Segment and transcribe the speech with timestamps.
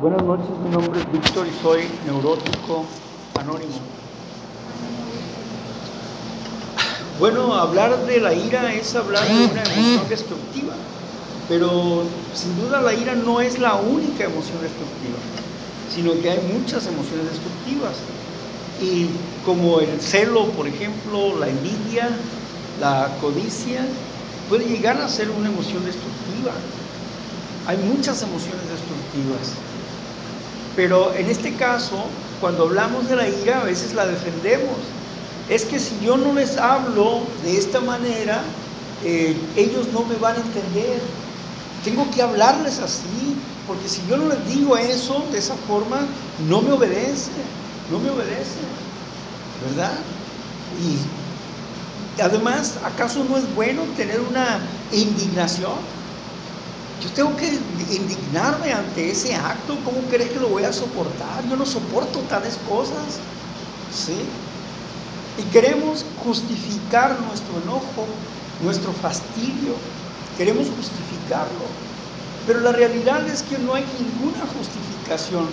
[0.00, 2.84] Buenas noches, mi nombre es Víctor y soy neurótico
[3.34, 3.80] anónimo.
[7.18, 10.74] Bueno, hablar de la ira es hablar de una emoción destructiva,
[11.48, 15.18] pero sin duda la ira no es la única emoción destructiva,
[15.92, 17.96] sino que hay muchas emociones destructivas.
[18.80, 19.08] Y
[19.44, 22.08] como el celo, por ejemplo, la envidia,
[22.80, 23.84] la codicia,
[24.48, 26.52] puede llegar a ser una emoción destructiva.
[27.66, 29.67] Hay muchas emociones destructivas.
[30.76, 32.04] Pero en este caso,
[32.40, 34.76] cuando hablamos de la ira, a veces la defendemos.
[35.48, 38.42] Es que si yo no les hablo de esta manera,
[39.04, 41.00] eh, ellos no me van a entender.
[41.84, 43.36] Tengo que hablarles así,
[43.66, 46.00] porque si yo no les digo eso de esa forma,
[46.48, 47.30] no me obedece,
[47.90, 48.60] no me obedece,
[49.66, 49.92] ¿verdad?
[50.82, 54.60] Y además, ¿acaso no es bueno tener una
[54.92, 55.97] indignación?
[57.02, 57.46] Yo tengo que
[57.94, 59.76] indignarme ante ese acto.
[59.84, 61.48] ¿Cómo crees que lo voy a soportar?
[61.48, 63.18] Yo no soporto tales cosas.
[63.94, 64.18] ¿Sí?
[65.38, 68.06] Y queremos justificar nuestro enojo,
[68.62, 69.74] nuestro fastidio.
[70.36, 71.66] Queremos justificarlo.
[72.46, 75.46] Pero la realidad es que no hay ninguna justificación.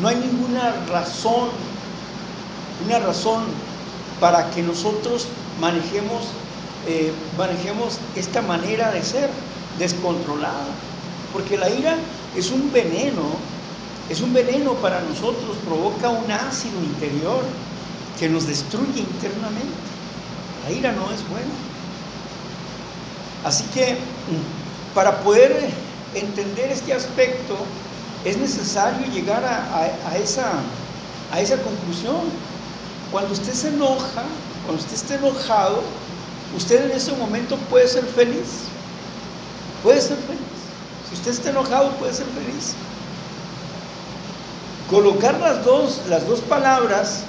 [0.00, 1.48] No hay ninguna razón.
[2.84, 3.44] Una razón
[4.20, 5.26] para que nosotros
[5.60, 6.24] manejemos,
[6.86, 9.30] eh, manejemos esta manera de ser
[9.82, 10.66] descontrolada.
[11.32, 11.96] Porque la ira
[12.36, 13.36] es un veneno,
[14.08, 17.42] es un veneno para nosotros, provoca un ácido interior
[18.18, 19.82] que nos destruye internamente.
[20.64, 21.52] La ira no es buena.
[23.44, 23.96] Así que
[24.94, 25.70] para poder
[26.14, 27.56] entender este aspecto
[28.24, 30.52] es necesario llegar a, esa,
[31.32, 32.20] a esa conclusión.
[33.10, 34.22] Cuando usted se enoja,
[34.64, 35.82] cuando usted esté enojado,
[36.56, 38.71] usted en ese momento puede ser feliz
[39.82, 40.40] puede ser feliz.
[41.08, 42.74] Si usted está enojado, puede ser feliz.
[44.88, 47.22] Colocar las dos, las dos palabras,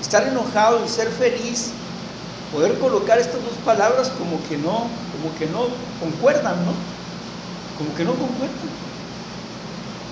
[0.00, 1.70] estar enojado y ser feliz,
[2.52, 5.66] poder colocar estas dos palabras como que no, como que no
[6.00, 6.72] concuerdan, ¿no?
[7.76, 8.56] Como que no concuerdan.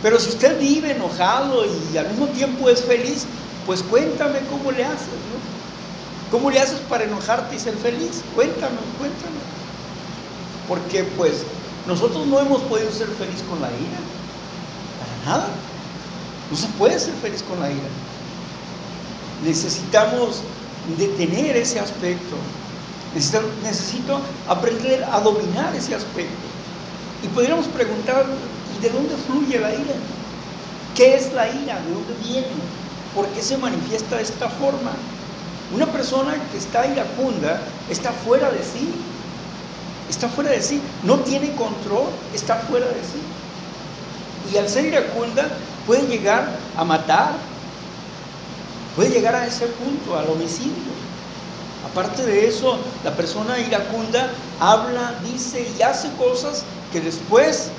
[0.03, 3.27] Pero si usted vive enojado y al mismo tiempo es feliz,
[3.65, 6.31] pues cuéntame cómo le haces, ¿no?
[6.31, 8.23] ¿Cómo le haces para enojarte y ser feliz?
[8.35, 9.41] Cuéntame, cuéntame.
[10.69, 11.45] Porque pues
[11.87, 14.01] nosotros no hemos podido ser feliz con la ira.
[15.25, 15.49] Para nada.
[16.51, 17.89] No se puede ser feliz con la ira.
[19.45, 20.43] Necesitamos
[20.99, 22.37] detener ese aspecto.
[23.63, 26.35] Necesito, aprender a dominar ese aspecto.
[27.23, 28.27] Y podríamos preguntar,
[28.77, 29.95] ¿y de dónde fluye la ira?
[30.95, 31.81] ¿Qué es la ira?
[31.81, 32.47] ¿De dónde viene?
[33.15, 34.93] ¿Por qué se manifiesta de esta forma?
[35.75, 37.61] Una persona que está iracunda
[37.91, 38.93] está fuera de sí,
[40.09, 43.23] está fuera de sí, no tiene control, está fuera de sí.
[44.53, 45.49] Y al ser iracunda
[45.87, 47.33] puede llegar a matar,
[48.95, 50.97] puede llegar a ese punto, al homicidio.
[51.91, 54.31] Aparte de eso, la persona iracunda
[54.61, 57.71] habla, dice y hace cosas que después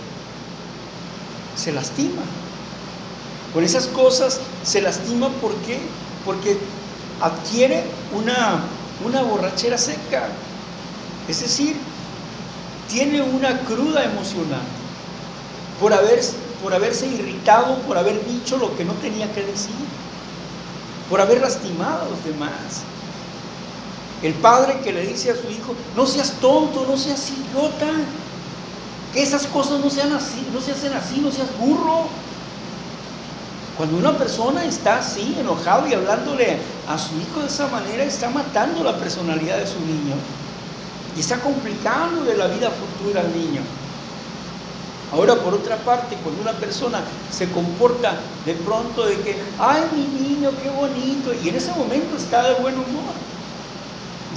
[1.55, 2.21] se lastima.
[3.53, 5.79] Con esas cosas se lastima ¿por qué?
[6.25, 6.57] Porque
[7.21, 7.83] adquiere
[8.13, 8.61] una,
[9.05, 10.27] una borrachera seca.
[11.27, 11.75] Es decir,
[12.89, 14.61] tiene una cruda emocional
[15.79, 16.21] por, haber,
[16.61, 19.75] por haberse irritado, por haber dicho lo que no tenía que decir,
[21.09, 22.83] por haber lastimado a los demás.
[24.23, 27.91] El padre que le dice a su hijo, no seas tonto, no seas idiota,
[29.13, 32.07] que esas cosas no, sean así, no se hacen así, no seas burro.
[33.77, 38.29] Cuando una persona está así, enojado y hablándole a su hijo de esa manera, está
[38.31, 40.15] matando la personalidad de su niño
[41.17, 43.61] y está complicando de la vida futura al niño.
[45.11, 46.99] Ahora, por otra parte, cuando una persona
[47.31, 52.17] se comporta de pronto de que, ay, mi niño, qué bonito, y en ese momento
[52.17, 53.15] está de buen humor.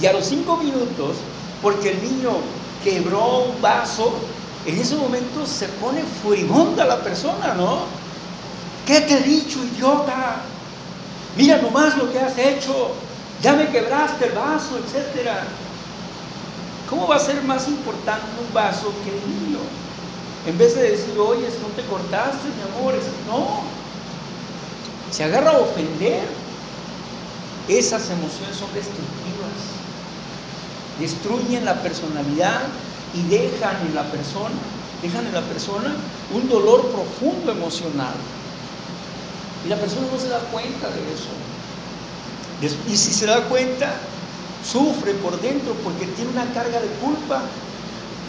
[0.01, 1.17] Y a los cinco minutos,
[1.61, 2.31] porque el niño
[2.83, 4.13] quebró un vaso,
[4.65, 7.81] en ese momento se pone furibunda la persona, ¿no?
[8.87, 10.37] ¿Qué te he dicho, idiota?
[11.37, 12.91] Mira nomás lo que has hecho,
[13.41, 15.43] ya me quebraste el vaso, etcétera.
[16.91, 19.59] ¿Cómo va a ser más importante un vaso que el niño?
[20.45, 22.95] En vez de decir, oye, no te cortaste, mi amor,
[23.27, 23.61] no.
[25.09, 26.27] Se agarra a ofender.
[27.69, 29.07] Esas emociones son destructivas.
[30.99, 32.63] Destruyen la personalidad
[33.13, 34.55] y dejan en la persona,
[35.01, 35.95] dejan en la persona
[36.33, 38.15] un dolor profundo emocional.
[39.65, 41.31] Y la persona no se da cuenta de eso.
[42.89, 43.93] Y si se da cuenta,
[44.63, 47.41] sufre por dentro porque tiene una carga de culpa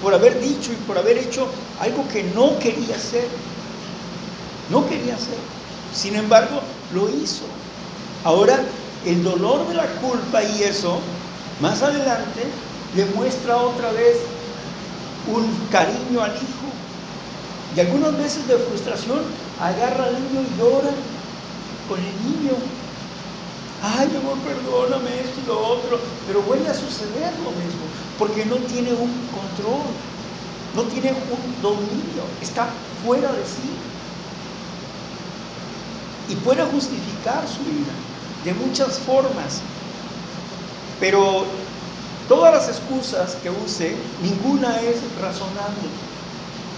[0.02, 1.46] por haber dicho y por haber hecho
[1.80, 3.26] algo que no quería hacer.
[4.70, 5.38] No quería hacer.
[5.94, 6.60] Sin embargo,
[6.92, 7.44] lo hizo.
[8.24, 8.60] Ahora,
[9.06, 10.98] el dolor de la culpa y eso,
[11.60, 12.42] más adelante,
[12.96, 14.16] le muestra otra vez
[15.26, 16.68] un cariño al hijo.
[17.76, 19.20] Y algunas veces de frustración
[19.60, 20.90] agarra al niño y llora
[21.88, 22.52] con el niño.
[23.82, 25.98] Ay, mi amor, perdóname esto y lo otro.
[26.28, 27.82] Pero vuelve a suceder lo mismo,
[28.16, 29.90] porque no tiene un control,
[30.76, 32.68] no tiene un dominio, está
[33.04, 33.70] fuera de sí.
[36.28, 37.92] Y puede justificar su vida
[38.44, 39.60] de muchas formas.
[41.00, 41.44] Pero
[42.28, 45.90] todas las excusas que use, ninguna es razonable.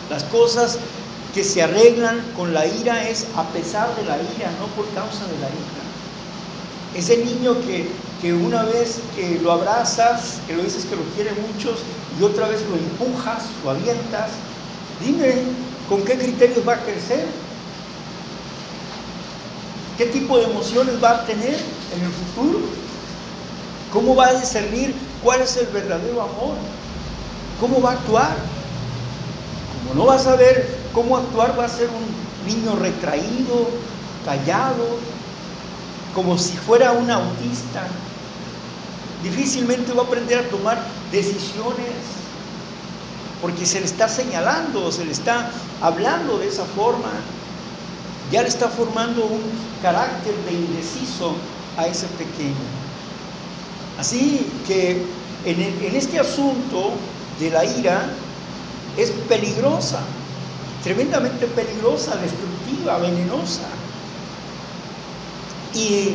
[0.09, 0.79] Las cosas
[1.35, 5.27] que se arreglan con la ira es a pesar de la ira, no por causa
[5.27, 5.84] de la ira.
[6.95, 7.89] Ese niño que,
[8.23, 11.75] que una vez que lo abrazas, que lo dices que lo quiere mucho
[12.19, 14.31] y otra vez lo empujas, lo avientas,
[15.05, 15.35] dime
[15.89, 17.27] con qué criterios va a crecer,
[19.99, 22.61] qué tipo de emociones va a tener en el futuro,
[23.93, 26.55] cómo va a discernir cuál es el verdadero amor,
[27.61, 28.37] cómo va a actuar.
[29.79, 33.69] Como no va a saber cómo actuar, va a ser un niño retraído,
[34.25, 34.99] callado,
[36.15, 37.87] como si fuera un autista.
[39.23, 40.79] Difícilmente va a aprender a tomar
[41.11, 41.93] decisiones,
[43.43, 45.51] porque se le está señalando, se le está
[45.81, 47.11] hablando de esa forma.
[48.31, 49.43] Ya le está formando un
[49.83, 51.35] carácter de indeciso
[51.77, 52.55] a ese pequeño.
[53.99, 55.03] Así que
[55.45, 56.93] en, en este asunto
[57.39, 58.09] de la ira
[58.97, 60.01] es peligrosa,
[60.83, 63.69] tremendamente peligrosa, destructiva, venenosa.
[65.75, 66.15] Y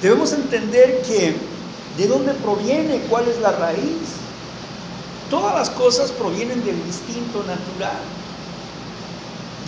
[0.00, 1.36] debemos entender que
[1.96, 4.20] de dónde proviene, cuál es la raíz.
[5.30, 8.00] Todas las cosas provienen del instinto natural.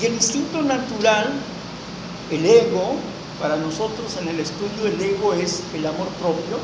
[0.01, 1.33] Y el instinto natural,
[2.31, 2.97] el ego,
[3.41, 6.59] para nosotros en el estudio el ego es el amor propio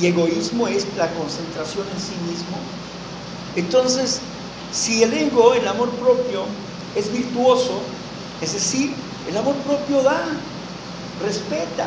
[0.00, 2.56] y egoísmo es la concentración en sí mismo.
[3.56, 4.20] Entonces,
[4.72, 6.44] si el ego, el amor propio,
[6.94, 7.80] es virtuoso,
[8.40, 8.94] es decir,
[9.28, 10.24] el amor propio da,
[11.24, 11.86] respeta.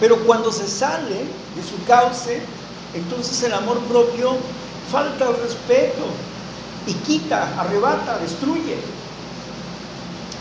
[0.00, 1.14] Pero cuando se sale
[1.54, 2.42] de su cauce,
[2.94, 4.36] entonces el amor propio
[4.90, 6.04] falta el respeto
[6.86, 8.76] y quita, arrebata, destruye.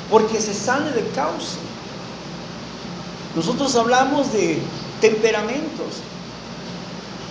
[0.10, 1.58] Porque se sale de cauce.
[3.36, 4.62] Nosotros hablamos de
[5.00, 6.02] temperamentos.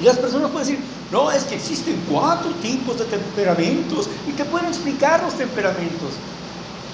[0.01, 4.45] Y las personas pueden decir, no, es que existen cuatro tipos de temperamentos y te
[4.45, 6.11] pueden explicar los temperamentos.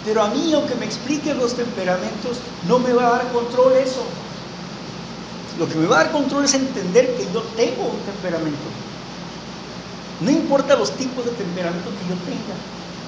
[0.07, 2.39] Pero a mí, aunque me expliquen los temperamentos,
[2.69, 4.05] no me va a dar control eso.
[5.59, 8.57] Lo que me va a dar control es entender que yo tengo un temperamento.
[10.21, 12.55] No importa los tipos de temperamento que yo tenga.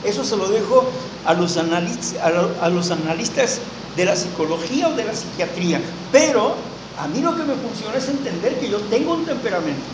[0.05, 0.87] Eso se lo dejo
[1.25, 3.61] a los, analistas, a los analistas
[3.97, 5.81] de la psicología o de la psiquiatría.
[6.11, 6.57] Pero
[6.99, 9.87] a mí lo que me funciona es entender que yo tengo un temperamento.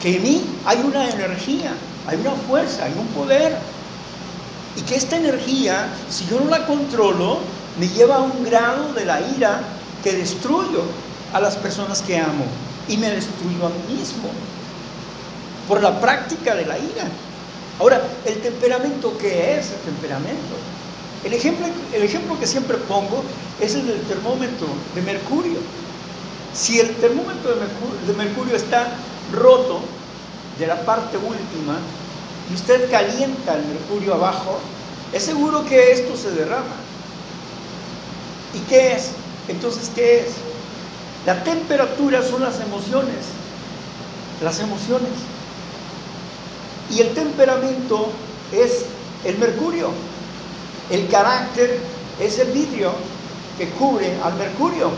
[0.00, 1.74] Que en mí hay una energía,
[2.06, 3.58] hay una fuerza, hay un poder
[4.76, 7.38] y que esta energía, si yo no la controlo,
[7.80, 9.60] me lleva a un grado de la ira
[10.04, 10.82] que destruyo
[11.32, 12.44] a las personas que amo
[12.88, 14.28] y me destruyo a mí mismo
[15.66, 17.08] por la práctica de la ira.
[17.80, 20.56] Ahora, ¿el temperamento qué es el temperamento?
[21.24, 23.24] El ejemplo, el ejemplo que siempre pongo
[23.60, 25.58] es el del termómetro de mercurio.
[26.54, 28.86] Si el termómetro de mercurio, de mercurio está
[29.32, 29.80] roto
[30.58, 31.78] de la parte última,
[32.50, 34.58] y usted calienta el mercurio abajo,
[35.12, 36.76] es seguro que esto se derrama.
[38.54, 39.10] ¿Y qué es?
[39.48, 40.34] Entonces, ¿qué es?
[41.26, 43.26] La temperatura son las emociones,
[44.42, 45.10] las emociones.
[46.90, 48.10] Y el temperamento
[48.52, 48.86] es
[49.24, 49.90] el mercurio.
[50.90, 51.80] El carácter
[52.20, 52.92] es el vidrio
[53.58, 54.90] que cubre al mercurio.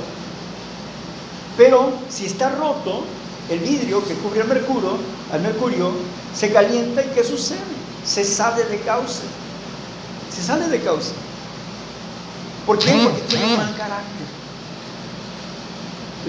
[1.56, 3.04] Pero si está roto,
[3.48, 4.98] el vidrio que cubre al mercurio,
[5.32, 5.90] al mercurio
[6.34, 7.58] se calienta y ¿qué sucede?
[8.04, 9.22] Se sale de cauce.
[10.38, 11.10] Se sale de cauce.
[12.64, 12.92] ¿Por qué?
[12.92, 14.26] Porque tiene un mal carácter.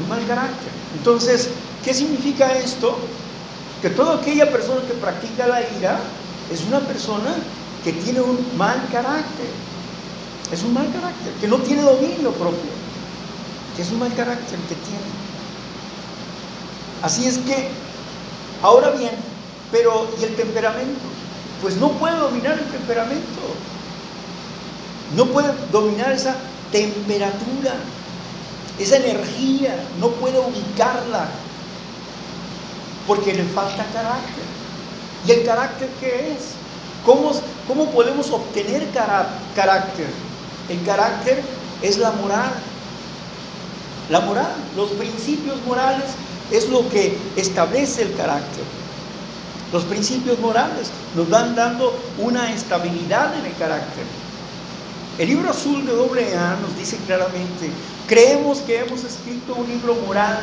[0.01, 0.71] Un mal carácter.
[0.97, 1.49] Entonces,
[1.83, 2.97] ¿qué significa esto?
[3.83, 5.99] Que toda aquella persona que practica la ira
[6.51, 7.35] es una persona
[7.83, 9.47] que tiene un mal carácter.
[10.51, 12.71] Es un mal carácter, que no tiene dominio propio.
[13.75, 15.09] Que es un mal carácter que tiene.
[17.03, 17.69] Así es que,
[18.63, 19.11] ahora bien,
[19.71, 21.05] pero ¿y el temperamento?
[21.61, 23.39] Pues no puede dominar el temperamento.
[25.15, 26.35] No puede dominar esa
[26.71, 27.73] temperatura,
[28.77, 31.27] esa energía, no puede ubicarla,
[33.07, 34.43] porque le falta carácter.
[35.27, 36.53] ¿Y el carácter qué es?
[37.05, 37.31] ¿Cómo,
[37.67, 38.87] cómo podemos obtener
[39.55, 40.07] carácter?
[40.69, 41.41] El carácter
[41.81, 42.51] es la moral.
[44.09, 46.05] La moral, los principios morales
[46.51, 48.63] es lo que establece el carácter.
[49.71, 54.05] Los principios morales nos van dando una estabilidad en el carácter.
[55.19, 57.69] El libro azul de doble A nos dice claramente,
[58.07, 60.39] creemos que hemos escrito un libro moral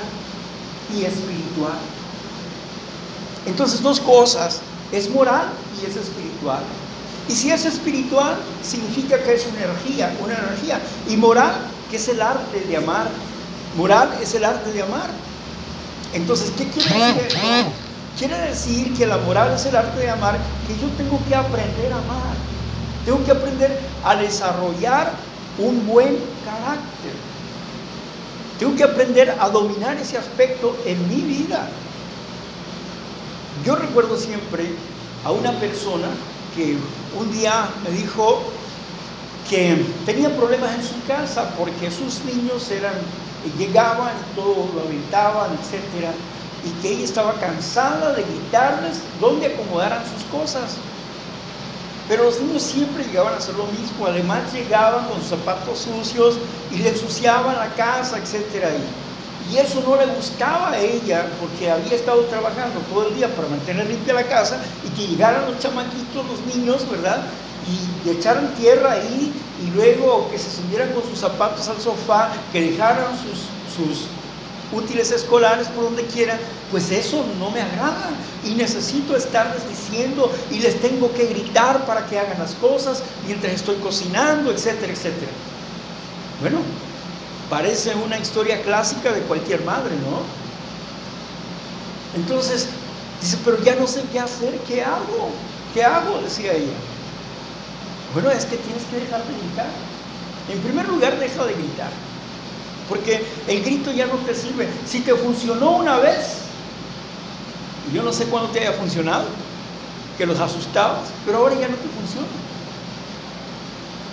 [0.95, 1.79] y espiritual.
[3.47, 4.61] Entonces dos cosas,
[4.93, 5.47] es moral
[5.81, 6.63] y es espiritual.
[7.27, 10.79] Y si es espiritual, significa que es una energía, una energía.
[11.09, 11.55] Y moral,
[11.91, 13.09] que es el arte de amar.
[13.79, 15.09] Moral es el arte de amar.
[16.13, 17.67] Entonces, ¿qué quiere decir
[18.19, 21.93] Quiere decir que la moral es el arte de amar, que yo tengo que aprender
[21.93, 22.56] a amar.
[23.07, 25.13] Tengo que aprender a desarrollar
[25.59, 27.15] un buen carácter.
[28.59, 31.69] Tengo que aprender a dominar ese aspecto en mi vida.
[33.65, 34.75] Yo recuerdo siempre
[35.25, 36.09] a una persona
[36.55, 36.77] que
[37.19, 38.43] un día me dijo
[39.49, 42.93] que tenía problemas en su casa porque sus niños eran
[43.59, 46.13] llegaban y todo lo aventaban, etcétera,
[46.65, 50.77] y que ella estaba cansada de gritarles dónde acomodaran sus cosas.
[52.09, 56.39] Pero los niños siempre llegaban a hacer lo mismo, además llegaban con sus zapatos sucios
[56.71, 58.71] y le ensuciaban la casa, etcétera.
[58.71, 63.29] Y, y eso no le gustaba a ella porque había estado trabajando todo el día
[63.35, 67.25] para mantener limpia la casa y que llegaran los chamaquitos, los niños, ¿verdad?
[67.67, 72.61] y, echaran tierra ahí y luego que se subieran con sus zapatos al sofá, que
[72.71, 74.07] dejaran sus
[74.73, 76.39] útiles escolares por donde quieran,
[76.71, 78.11] pues eso no me agrada
[78.47, 83.53] y necesito estarles diciendo y les tengo que gritar para que hagan las cosas mientras
[83.53, 85.33] estoy cocinando, etcétera, etcétera.
[86.41, 86.59] Bueno,
[87.51, 90.21] parece una historia clásica de cualquier madre, ¿no?
[92.21, 92.69] Entonces,
[93.21, 95.31] dice, pero ya no sé qué hacer, ¿qué hago?
[95.75, 96.21] ¿Qué hago?
[96.23, 96.73] Decía ella.
[98.15, 99.69] Bueno, es que tienes que dejar de gritar.
[100.51, 101.91] En primer lugar, deja de gritar.
[102.89, 104.69] Porque el grito ya no te sirve.
[104.87, 106.46] Si te funcionó una vez,
[107.93, 109.27] yo no sé cuándo te haya funcionado,
[110.19, 112.27] que los asustabas, pero ahora ya no te funciona.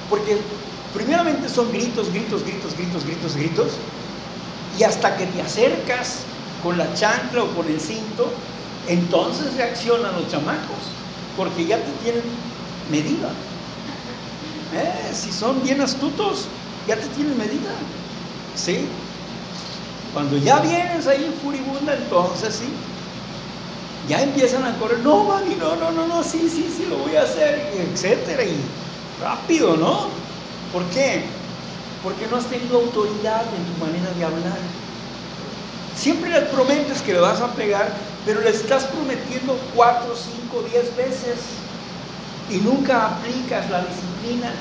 [0.10, 0.38] Porque
[0.94, 3.72] primeramente son gritos, gritos, gritos, gritos, gritos, gritos.
[4.77, 6.20] Y hasta que te acercas
[6.62, 8.32] con la chancla o con el cinto,
[8.88, 10.92] entonces reaccionan los chamacos,
[11.38, 12.24] porque ya te tienen
[12.92, 13.30] medida.
[14.74, 16.48] Eh, si son bien astutos,
[16.88, 17.72] ya te tienen medida.
[18.56, 18.86] ¿Sí?
[20.13, 22.70] Cuando ya vienes ahí furibunda, entonces sí.
[24.07, 27.15] Ya empiezan a correr, no, mami, no, no, no, no, sí, sí, sí, lo voy
[27.15, 28.43] a hacer, etcétera.
[28.43, 28.57] Y
[29.22, 30.07] rápido, ¿no?
[30.74, 31.24] ¿Por qué?
[32.03, 34.57] Porque no has tenido autoridad en tu manera de hablar.
[35.95, 37.93] Siempre le prometes que le vas a pegar,
[38.25, 41.38] pero le estás prometiendo cuatro, cinco, diez veces
[42.50, 44.51] y nunca aplicas la disciplina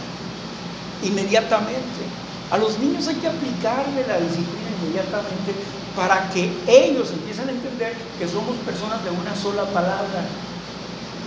[1.02, 2.02] inmediatamente.
[2.50, 5.54] A los niños hay que aplicarle la disciplina inmediatamente
[5.96, 10.24] para que ellos empiecen a entender que somos personas de una sola palabra,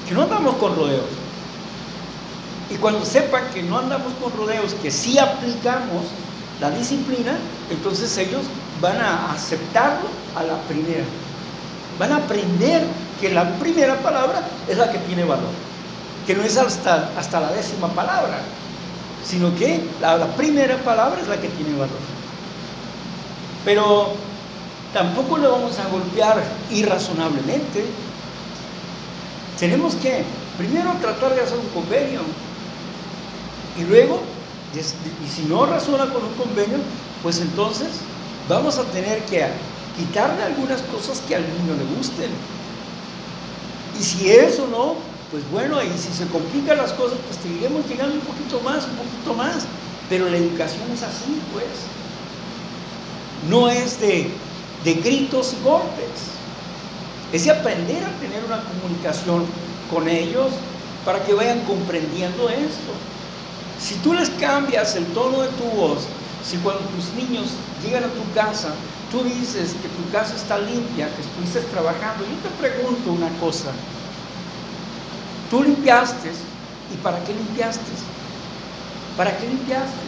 [0.07, 1.05] que no andamos con rodeos.
[2.69, 6.03] Y cuando sepan que no andamos con rodeos, que sí aplicamos
[6.59, 7.37] la disciplina,
[7.69, 8.41] entonces ellos
[8.81, 11.03] van a aceptarlo a la primera.
[11.99, 12.85] Van a aprender
[13.21, 15.65] que la primera palabra es la que tiene valor
[16.25, 18.39] que no es hasta, hasta la décima palabra,
[19.23, 21.97] sino que la, la primera palabra es la que tiene valor.
[23.63, 24.13] Pero
[24.95, 27.83] tampoco le vamos a golpear irrazonablemente.
[29.59, 30.23] Tenemos que
[30.57, 32.21] primero tratar de hacer un convenio
[33.77, 34.21] y luego,
[34.73, 36.77] y si no razona con un convenio,
[37.21, 37.89] pues entonces
[38.47, 39.45] vamos a tener que
[39.97, 42.31] quitarle algunas cosas que al niño le gusten.
[43.99, 44.95] Y si eso no,
[45.29, 48.95] pues bueno, y si se complican las cosas, pues seguiremos llegando un poquito más, un
[48.95, 49.65] poquito más.
[50.07, 51.65] Pero la educación es así, pues.
[53.49, 54.31] No es de,
[54.85, 56.31] de gritos y golpes.
[57.33, 59.45] Es de aprender a tener una comunicación
[59.91, 60.51] con ellos
[61.03, 62.93] para que vayan comprendiendo esto.
[63.79, 66.05] Si tú les cambias el tono de tu voz,
[66.47, 67.47] si cuando tus niños
[67.83, 68.69] llegan a tu casa,
[69.11, 73.71] tú dices que tu casa está limpia, que estuviste trabajando, yo te pregunto una cosa,
[75.49, 76.31] Tú limpiaste.
[76.93, 77.91] ¿Y para qué limpiaste?
[79.17, 80.05] ¿Para qué limpiaste?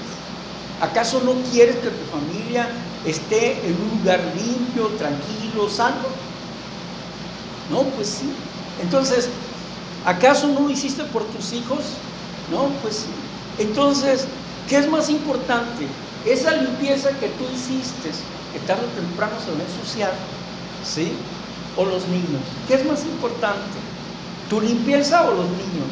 [0.81, 2.67] ¿Acaso no quieres que tu familia
[3.09, 5.95] esté en un lugar limpio, tranquilo, sano?
[7.71, 8.29] No, pues sí.
[8.81, 9.29] Entonces,
[10.05, 11.79] ¿acaso no lo hiciste por tus hijos?
[12.51, 13.63] No, pues sí.
[13.63, 14.25] Entonces,
[14.69, 15.87] ¿qué es más importante?
[16.25, 18.11] Esa limpieza que tú hiciste,
[18.53, 20.13] que tarde o temprano se va a ensuciar,
[20.83, 21.13] ¿sí?
[21.77, 22.41] O los niños.
[22.67, 23.77] ¿Qué es más importante?
[24.49, 25.91] ¿Tu limpieza o los niños?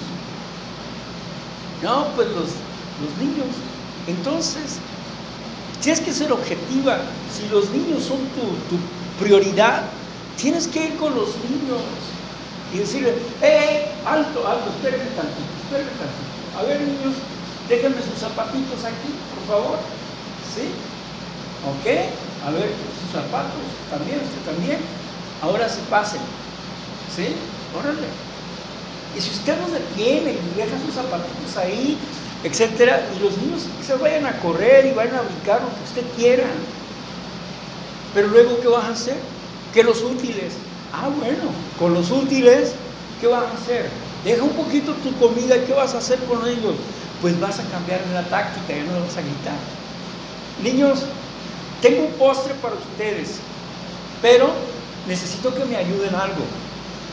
[1.81, 2.49] No, pues los,
[3.01, 3.47] los niños.
[4.07, 4.79] Entonces,
[5.85, 6.97] tienes que ser objetiva.
[7.29, 8.41] Si los niños son tu,
[8.73, 8.81] tu
[9.21, 9.83] prioridad,
[10.35, 11.85] tienes que ir con los niños
[12.73, 13.13] y decirle,
[13.43, 16.57] ¡eh, alto, alto, espérenme tantito, espérenme tantito!
[16.57, 17.13] A ver, niños,
[17.69, 19.77] déjenme sus zapatitos aquí, por favor.
[20.49, 20.73] ¿Sí?
[21.69, 21.85] ¿Ok?
[22.47, 23.61] A ver, sus zapatos,
[23.91, 24.79] también, usted también.
[25.43, 26.21] Ahora se pasen.
[27.15, 27.27] ¿Sí?
[27.77, 28.09] Órale.
[29.15, 31.95] Y si usted los detiene y deja sus zapatitos ahí,
[32.45, 36.15] etcétera, y los niños se vayan a correr y vayan a brincar lo que usted
[36.15, 36.43] quiera.
[38.13, 39.17] Pero luego, ¿qué vas a hacer?
[39.73, 40.53] Que los útiles.
[40.93, 41.49] Ah, bueno,
[41.79, 42.73] con los útiles,
[43.19, 43.89] ¿qué vas a hacer?
[44.23, 46.75] Deja un poquito tu comida, ¿qué vas a hacer con ellos?
[47.19, 49.57] Pues vas a cambiar la táctica, ya no vas a gritar.
[50.63, 50.99] Niños,
[51.81, 53.39] tengo un postre para ustedes,
[54.21, 54.49] pero
[55.07, 56.45] necesito que me ayuden algo.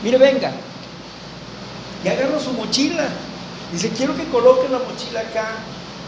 [0.03, 0.51] Mire, venga.
[2.05, 3.09] Y agarro su mochila.
[3.73, 5.55] Dice, quiero que coloquen la mochila acá.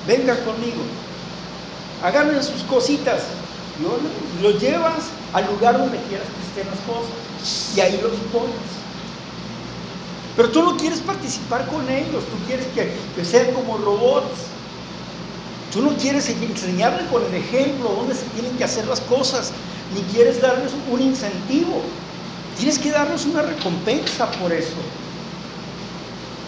[0.07, 0.83] Venga conmigo.
[2.03, 3.23] Agarren sus cositas.
[3.79, 7.75] Y los llevas al lugar donde quieras que estén las cosas.
[7.75, 8.55] Y ahí los pones.
[10.35, 12.23] Pero tú no quieres participar con ellos.
[12.25, 14.55] Tú quieres que, que sean como robots.
[15.73, 19.51] Tú no quieres enseñarles con el ejemplo dónde se tienen que hacer las cosas,
[19.93, 21.81] ni quieres darles un incentivo.
[22.57, 24.77] Tienes que darles una recompensa por eso.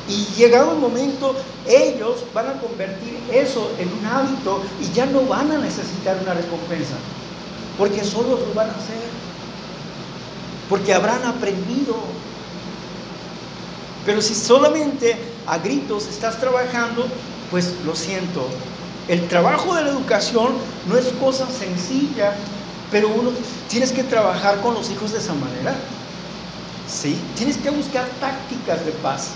[0.10, 1.36] Y llegado el momento,
[1.68, 6.34] ellos van a convertir eso en un hábito y ya no van a necesitar una
[6.34, 6.96] recompensa,
[7.78, 9.10] porque solo lo van a hacer,
[10.70, 11.96] porque habrán aprendido.
[14.06, 17.06] Pero si solamente a gritos estás trabajando,
[17.52, 18.48] pues lo siento.
[19.10, 20.54] El trabajo de la educación
[20.88, 22.34] no es cosa sencilla,
[22.92, 23.32] pero uno
[23.70, 25.76] tienes que trabajar con los hijos de esa manera.
[26.88, 27.20] ¿Sí?
[27.36, 29.32] Tienes que buscar tácticas de paz,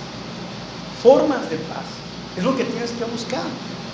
[1.01, 1.85] formas de paz.
[2.37, 3.43] Es lo que tienes que buscar.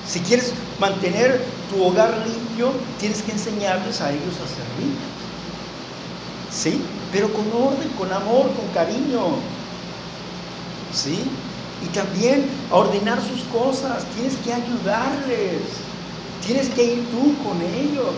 [0.07, 4.95] Si quieres mantener tu hogar limpio, tienes que enseñarles a ellos a servir.
[6.51, 6.81] ¿Sí?
[7.11, 9.35] Pero con orden, con amor, con cariño.
[10.93, 11.23] ¿Sí?
[11.83, 14.05] Y también a ordenar sus cosas.
[14.15, 15.61] Tienes que ayudarles.
[16.45, 18.15] Tienes que ir tú con ellos.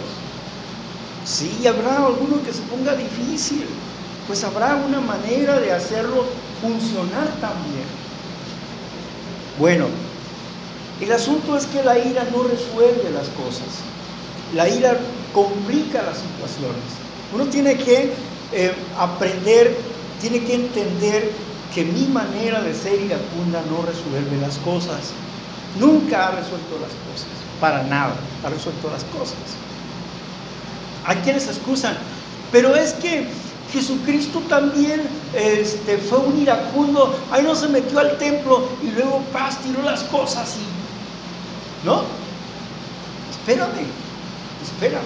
[1.25, 3.65] Sí, habrá alguno que se ponga difícil.
[4.27, 6.25] Pues habrá una manera de hacerlo
[6.61, 8.08] funcionar también.
[9.59, 9.87] Bueno,
[11.01, 13.67] el asunto es que la ira no resuelve las cosas.
[14.55, 14.97] La ira
[15.33, 16.81] complica las situaciones.
[17.33, 18.13] Uno tiene que
[18.53, 19.77] eh, aprender,
[20.21, 21.29] tiene que entender
[21.75, 25.11] que mi manera de ser iracunda no resuelve las cosas.
[25.77, 29.37] Nunca ha resuelto las cosas, para nada, ha resuelto las cosas.
[31.05, 31.95] Hay quienes excusan,
[32.51, 33.27] pero es que
[33.71, 35.01] Jesucristo también
[35.33, 40.03] este, fue un iracundo, ahí no se metió al templo y luego paz tiró las
[40.03, 41.85] cosas y.
[41.85, 42.03] ¿No?
[43.31, 43.85] Espérame,
[44.63, 45.03] espérame.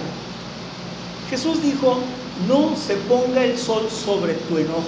[1.28, 1.98] Jesús dijo,
[2.48, 4.82] no se ponga el sol sobre tu enojo.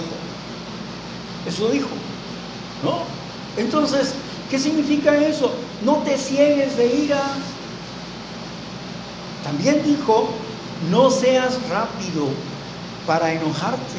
[1.47, 1.87] Eso dijo,
[2.83, 3.03] ¿no?
[3.61, 4.13] Entonces,
[4.49, 5.51] ¿qué significa eso?
[5.83, 7.21] No te ciegues de ira.
[9.43, 10.29] También dijo,
[10.91, 12.27] no seas rápido
[13.07, 13.97] para enojarte.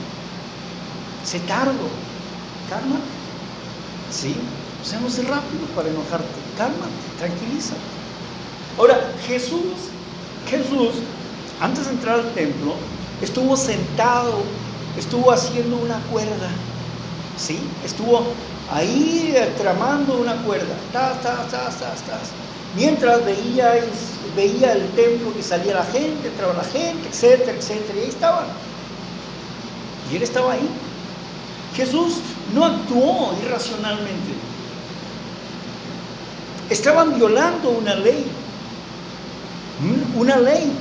[1.25, 1.89] Sé tardo,
[2.71, 3.03] cálmate.
[4.13, 4.37] ¿Sí?
[4.81, 7.81] O sea, no sé rápido para enojarte, cálmate, tranquilízate.
[8.79, 9.91] Ahora, Jesús,
[10.49, 11.03] Jesús,
[11.61, 12.75] antes de entrar al templo,
[13.21, 14.45] estuvo sentado,
[14.97, 16.49] estuvo haciendo una cuerda
[17.39, 17.59] ¿sí?
[17.85, 18.23] Estuvo
[18.71, 20.75] ahí tramando una cuerda,
[22.77, 23.75] mientras veía,
[24.37, 28.45] veía el templo que salía la gente, entraba la gente, etcétera, etcétera, y ahí estaban.
[30.11, 30.69] Y él estaba ahí.
[31.75, 32.17] Jesús
[32.55, 34.33] no actuó irracionalmente.
[36.71, 38.27] Estaban violando una ley.
[40.17, 40.73] Una ley.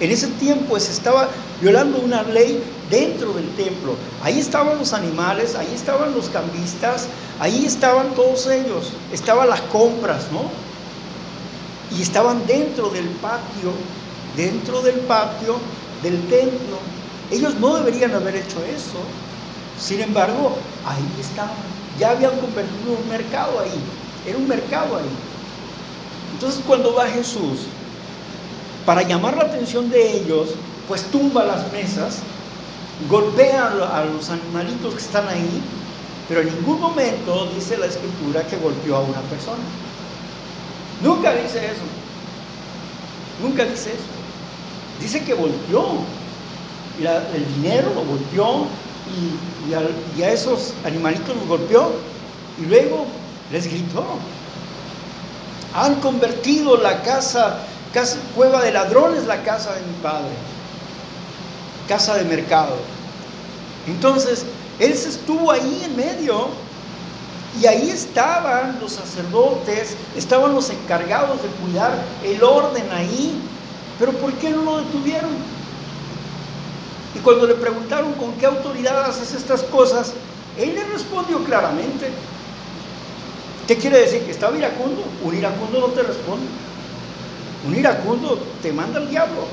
[0.00, 1.28] En ese tiempo se estaba
[1.60, 3.96] violando una ley dentro del templo.
[4.22, 7.08] Ahí estaban los animales, ahí estaban los cambistas,
[7.40, 10.42] ahí estaban todos ellos, estaban las compras, ¿no?
[11.96, 13.72] Y estaban dentro del patio,
[14.36, 15.56] dentro del patio
[16.02, 16.78] del templo.
[17.30, 18.98] Ellos no deberían haber hecho eso.
[19.78, 21.54] Sin embargo, ahí estaban.
[21.98, 23.80] Ya habían convertido un mercado ahí.
[24.26, 25.10] Era un mercado ahí.
[26.34, 27.66] Entonces cuando va Jesús,
[28.86, 30.50] para llamar la atención de ellos,
[30.86, 32.22] pues tumba las mesas
[33.08, 35.62] golpea a los animalitos que están ahí,
[36.28, 39.62] pero en ningún momento dice la escritura que golpeó a una persona.
[41.02, 41.86] Nunca dice eso.
[43.42, 45.00] Nunca dice eso.
[45.00, 46.00] Dice que volteó.
[47.06, 48.66] El dinero lo golpeó
[49.68, 51.92] y, a, esos animalitos los golpeó
[52.60, 53.06] y luego
[53.52, 54.04] les gritó.
[55.74, 57.58] Han convertido la casa,
[57.92, 60.30] casa, cueva de ladrones, la casa de mi padre.
[61.86, 62.76] Casa de mercado.
[63.86, 64.44] Entonces,
[64.78, 66.48] él se estuvo ahí en medio
[67.60, 71.92] y ahí estaban los sacerdotes, estaban los encargados de cuidar
[72.24, 73.40] el orden ahí.
[73.98, 75.30] Pero ¿por qué no lo detuvieron?
[77.18, 80.12] Y cuando le preguntaron con qué autoridad haces estas cosas,
[80.56, 82.10] él le respondió claramente.
[83.66, 84.22] ¿Qué quiere decir?
[84.22, 85.02] ¿Que estaba iracundo?
[85.24, 86.46] Un iracundo no te responde.
[87.66, 89.46] Un iracundo te manda el diablo.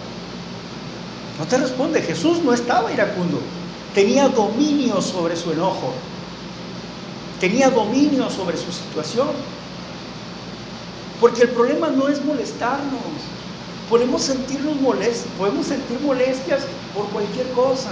[1.39, 2.04] No te responde.
[2.04, 3.39] Jesús no estaba iracundo.
[3.95, 5.91] Tenía dominio sobre su enojo.
[7.39, 9.30] Tenía dominio sobre su situación.
[11.19, 13.01] Porque el problema no es molestarnos.
[13.89, 17.91] Podemos sentirnos molestos, podemos sentir molestias por cualquier cosa.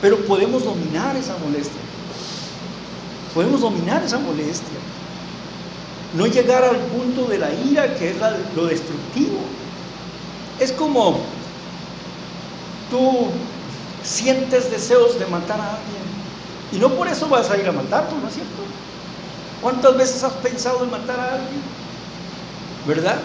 [0.00, 1.80] Pero podemos dominar esa molestia.
[3.34, 4.78] Podemos dominar esa molestia.
[6.14, 8.16] No llegar al punto de la ira, que es
[8.56, 9.38] lo destructivo.
[10.58, 11.20] Es como
[12.90, 13.28] tú
[14.02, 16.00] sientes deseos de matar a alguien.
[16.72, 18.62] Y no por eso vas a ir a matarlo, ¿no es cierto?
[19.60, 21.60] ¿Cuántas veces has pensado en matar a alguien?
[22.86, 23.20] ¿Verdad?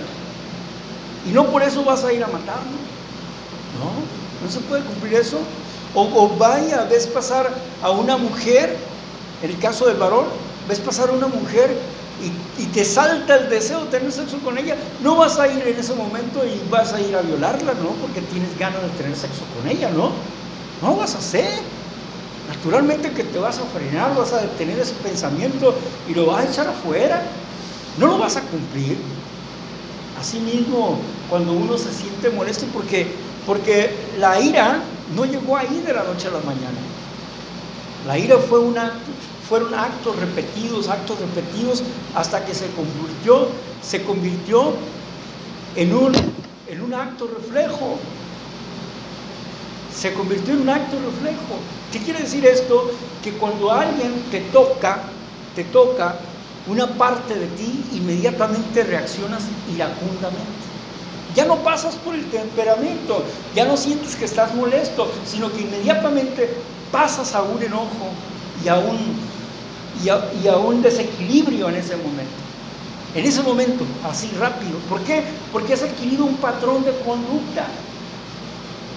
[1.25, 2.77] Y no por eso vas a ir a matarlo.
[3.79, 5.39] No, no se puede cumplir eso.
[5.93, 7.49] O, vaya, ves pasar
[7.81, 8.75] a una mujer,
[9.41, 10.25] en el caso del varón,
[10.67, 11.75] ves pasar a una mujer
[12.21, 15.65] y, y, te salta el deseo de tener sexo con ella, no vas a ir
[15.65, 17.89] en ese momento y vas a ir a violarla, ¿no?
[18.01, 20.11] Porque tienes ganas de tener sexo con ella, ¿no?
[20.81, 21.61] No vas a hacer.
[22.47, 25.73] Naturalmente que te vas a frenar, vas a detener ese pensamiento
[26.07, 27.21] y lo vas a echar afuera.
[27.97, 28.97] No lo vas a cumplir.
[30.25, 30.97] Asimismo,
[31.29, 33.05] cuando uno se siente molesto, porque,
[33.45, 34.79] porque la ira
[35.15, 36.79] no llegó ahí de la noche a la mañana.
[38.07, 39.11] La ira fue un acto,
[39.47, 41.83] fueron actos repetidos, actos repetidos,
[42.15, 43.49] hasta que se convirtió,
[43.83, 44.73] se convirtió
[45.75, 47.99] en un, en un acto reflejo.
[49.95, 51.59] Se convirtió en un acto reflejo.
[51.91, 52.89] ¿Qué quiere decir esto?
[53.23, 55.03] Que cuando alguien te toca,
[55.55, 56.17] te toca
[56.67, 60.65] una parte de ti, inmediatamente reaccionas iracundamente.
[61.36, 63.23] Ya no pasas por el temperamento,
[63.54, 66.49] ya no sientes que estás molesto, sino que inmediatamente
[66.91, 68.10] pasas a un enojo
[68.63, 68.97] y a un,
[70.04, 72.34] y a, un desequilibrio en ese momento.
[73.13, 74.78] En ese momento, así rápido.
[74.89, 75.23] ¿Por qué?
[75.51, 77.67] Porque has adquirido un patrón de conducta.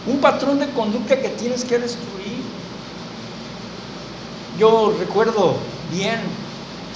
[0.07, 2.39] Un patrón de conducta que tienes que destruir.
[4.59, 5.57] Yo recuerdo
[5.93, 6.21] bien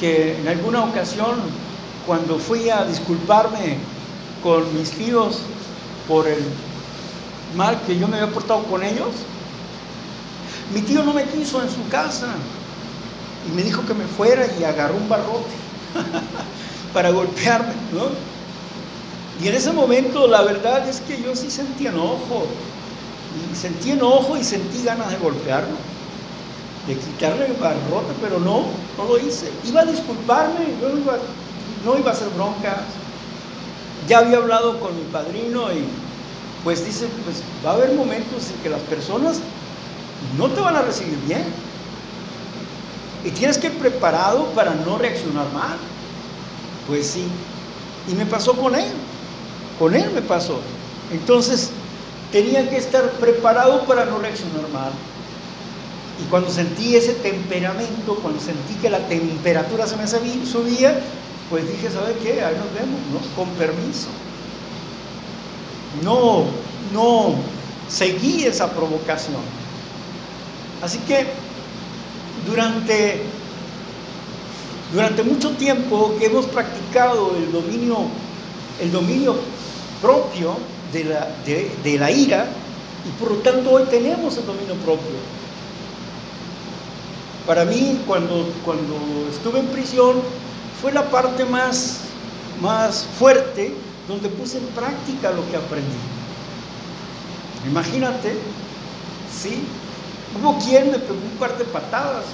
[0.03, 1.37] que en alguna ocasión,
[2.09, 3.77] cuando fui a disculparme
[4.43, 5.39] con mis tíos
[6.09, 6.43] por el
[7.57, 9.11] mal que yo me había portado con ellos,
[10.75, 12.35] mi tío no me quiso en su casa
[13.49, 15.55] y me dijo que me fuera y agarró un barrote
[16.93, 18.07] para golpearme, ¿no?
[19.41, 22.49] Y en ese momento la verdad es que yo sí sentí enojo,
[23.53, 25.77] y sentí enojo y sentí ganas de golpearlo,
[26.87, 28.65] de quitarle el barrote, pero no,
[28.99, 29.51] no lo hice.
[29.65, 31.17] Iba a disculparme, no iba,
[31.85, 32.81] no iba a hacer broncas,
[34.09, 35.85] ya había hablado con mi padrino y
[36.65, 39.41] pues dice, pues va a haber momentos en que las personas
[40.37, 41.45] no te van a recibir bien.
[43.25, 45.77] Y tienes que ir preparado para no reaccionar mal.
[46.89, 47.27] Pues sí.
[48.09, 48.91] Y me pasó con él.
[49.79, 50.59] Con él me pasó.
[51.13, 51.71] Entonces,
[52.33, 54.93] tenía que estar preparado para no reaccionar mal.
[56.23, 61.01] Y cuando sentí ese temperamento, cuando sentí que la temperatura se me subía,
[61.51, 62.43] pues dije, ¿sabe qué?
[62.43, 63.37] Ahí nos vemos, ¿no?
[63.37, 64.09] Con permiso.
[66.03, 66.45] No,
[66.93, 67.35] no
[67.89, 69.43] seguí esa provocación.
[70.81, 71.27] Así que
[72.47, 73.23] durante,
[74.93, 77.99] durante mucho tiempo que hemos practicado el dominio,
[78.81, 79.37] el dominio
[80.01, 80.57] propio
[80.93, 82.47] de la, de, la ira,
[83.07, 85.32] y por lo tanto hoy tenemos el dominio propio.
[87.47, 88.95] Para mí, cuando, cuando
[89.31, 90.23] estuve en prisión,
[90.81, 92.01] fue la parte más,
[92.61, 93.75] más fuerte
[94.07, 95.99] donde puse en práctica lo que aprendí.
[97.67, 98.37] Imagínate,
[99.33, 99.65] ¿sí?
[100.41, 102.25] Hubo quien me pegó un par de patadas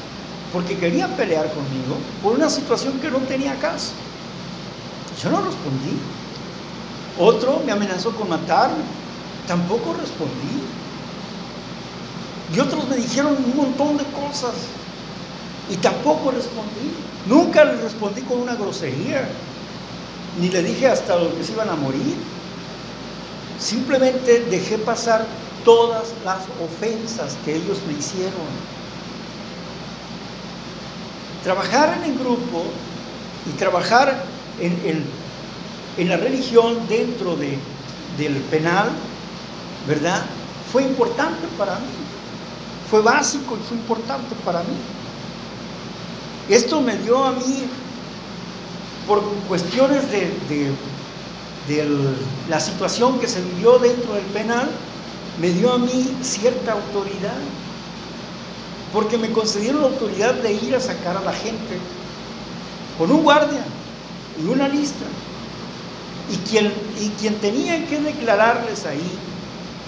[0.53, 3.93] porque quería pelear conmigo por una situación que no tenía caso.
[5.23, 5.99] Yo no respondí.
[7.19, 8.85] Otro me amenazó con matarme.
[9.47, 10.63] Tampoco respondí.
[12.55, 14.55] Y otros me dijeron un montón de cosas.
[15.71, 16.93] Y tampoco respondí.
[17.27, 19.29] Nunca le respondí con una grosería.
[20.41, 22.17] Ni le dije hasta lo que se iban a morir.
[23.59, 25.27] Simplemente dejé pasar
[25.65, 28.33] todas las ofensas que ellos me hicieron.
[31.43, 32.65] Trabajar en el grupo
[33.47, 34.23] y trabajar
[34.61, 35.05] en,
[35.97, 37.59] en la religión dentro de,
[38.17, 38.91] del penal,
[39.87, 40.23] ¿verdad?
[40.73, 41.87] Fue importante para mí.
[42.91, 44.77] Fue básico y fue importante para mí.
[46.49, 47.65] Esto me dio a mí,
[49.07, 50.73] por cuestiones de,
[52.49, 54.71] la situación que se vivió dentro del penal,
[55.39, 57.37] me dio a mí cierta autoridad,
[58.93, 61.79] porque me concedieron la autoridad de ir a sacar a la gente
[62.97, 63.63] con un guardia
[64.43, 65.05] y una lista.
[66.31, 69.11] Y quien, y quien tenía que declararles ahí,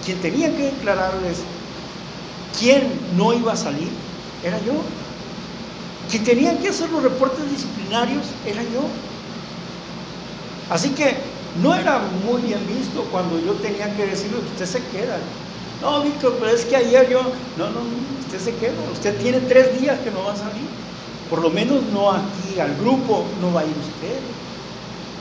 [0.04, 1.38] quien tenía que declararles
[2.58, 3.88] quién no iba a salir,
[4.44, 4.74] era yo.
[6.10, 8.82] Quien tenía que hacer los reportes disciplinarios era yo.
[10.68, 11.16] Así que
[11.62, 15.18] no era muy bien visto cuando yo tenía que decirle, usted se queda.
[15.80, 17.22] No, Víctor, pero es que ayer yo,
[17.56, 17.80] no, no,
[18.20, 18.74] usted se queda.
[18.92, 20.68] Usted tiene tres días que no va a salir.
[21.28, 24.18] Por lo menos no aquí, al grupo, no va a ir usted.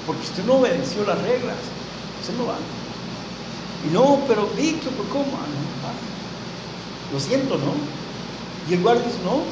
[0.07, 1.57] Porque usted no obedeció las reglas.
[2.21, 2.55] Usted no va.
[3.87, 5.25] Y no, pero Víctor, ¿cómo?
[5.35, 5.93] Ah,
[7.13, 7.73] lo siento, ¿no?
[8.69, 9.43] Y el guardia dice, no,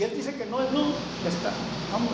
[0.00, 0.80] si él dice que no es no,
[1.22, 1.52] ya está,
[1.92, 2.08] vamos.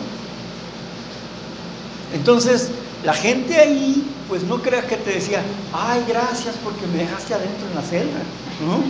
[2.13, 2.69] Entonces,
[3.05, 7.65] la gente ahí, pues no creas que te decía, ay, gracias porque me dejaste adentro
[7.65, 8.19] en la celda,
[8.65, 8.83] ¿no?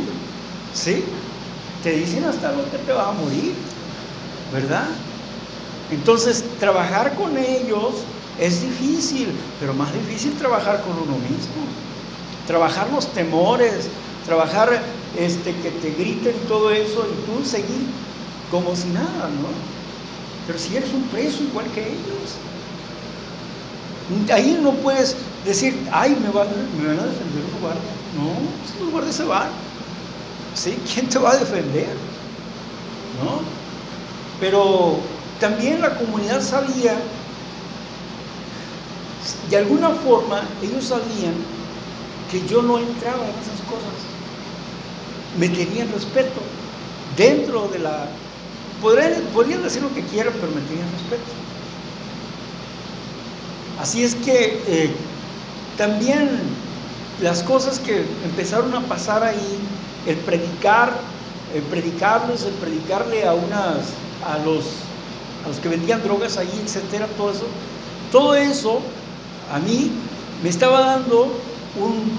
[0.73, 1.03] ¿Sí?
[1.83, 3.53] Te dicen hasta que te vas a morir,
[4.51, 4.87] ¿verdad?
[5.91, 7.93] Entonces, trabajar con ellos
[8.39, 9.27] es difícil,
[9.59, 11.67] pero más difícil trabajar con uno mismo.
[12.47, 13.89] Trabajar los temores,
[14.25, 14.81] trabajar
[15.19, 17.85] este, que te griten todo eso y tú seguir
[18.51, 19.49] como si nada, ¿no?
[20.45, 22.37] Pero si eres un preso igual que ellos,
[24.33, 27.83] ahí no puedes decir, ay, me, van a defender los guardias.
[28.15, 28.31] No,
[28.71, 29.49] si los guardias se van,
[30.55, 30.79] ¿sí?
[30.93, 31.89] ¿Quién te va a defender?
[33.23, 33.41] ¿No?
[34.39, 34.99] Pero
[35.39, 36.95] también la comunidad sabía,
[39.49, 41.33] de alguna forma, ellos sabían
[42.31, 43.93] que yo no entraba en esas cosas.
[45.37, 46.39] Me tenían respeto
[47.17, 48.07] dentro de la
[48.81, 51.31] Podrían, decir lo que quieran, pero me tenían respeto.
[53.81, 54.91] Así es que eh,
[55.77, 56.29] también
[57.21, 59.57] las cosas que empezaron a pasar ahí,
[60.05, 60.93] el predicar,
[61.53, 63.93] el predicarles, el predicarle a unas,
[64.25, 64.65] a los,
[65.45, 67.47] a los que vendían drogas ahí, etcétera, todo eso,
[68.11, 68.79] todo eso
[69.51, 69.91] a mí
[70.43, 71.33] me estaba dando
[71.79, 72.11] un,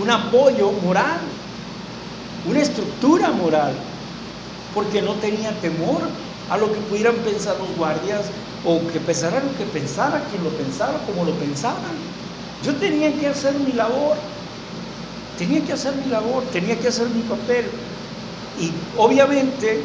[0.00, 1.20] un apoyo moral,
[2.48, 3.74] una estructura moral
[4.76, 6.02] porque no tenía temor
[6.50, 8.26] a lo que pudieran pensar los guardias
[8.62, 11.96] o que pensara lo que pensara, quien lo pensara, como lo pensaran.
[12.62, 14.18] Yo tenía que hacer mi labor,
[15.38, 17.64] tenía que hacer mi labor, tenía que hacer mi papel.
[18.60, 19.80] Y obviamente,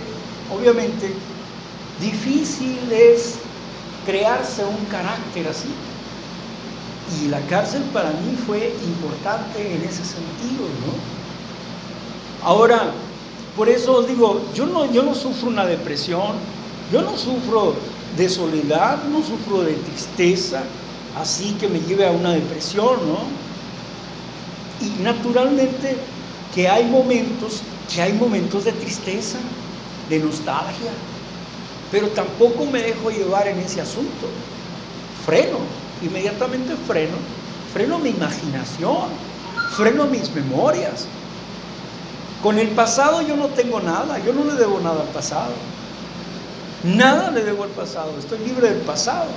[0.53, 1.13] obviamente,
[2.01, 3.35] difícil es
[4.05, 5.69] crearse un carácter así.
[7.21, 12.45] Y la cárcel para mí fue importante en ese sentido, ¿no?
[12.45, 12.91] Ahora,
[13.55, 16.35] por eso os digo, yo no, yo no sufro una depresión,
[16.91, 17.75] yo no sufro
[18.17, 20.63] de soledad, no sufro de tristeza,
[21.19, 23.19] así que me lleve a una depresión, ¿no?
[24.85, 25.97] Y naturalmente
[26.55, 27.61] que hay momentos,
[27.93, 29.37] que hay momentos de tristeza,
[30.09, 30.91] de nostalgia,
[31.91, 34.27] pero tampoco me dejo llevar en ese asunto.
[35.25, 35.59] Freno,
[36.01, 37.17] inmediatamente freno,
[37.73, 39.09] freno mi imaginación,
[39.75, 41.07] freno mis memorias,
[42.41, 45.53] con el pasado yo no tengo nada, yo no le debo nada al pasado.
[46.83, 49.29] Nada le debo al pasado, estoy libre del pasado.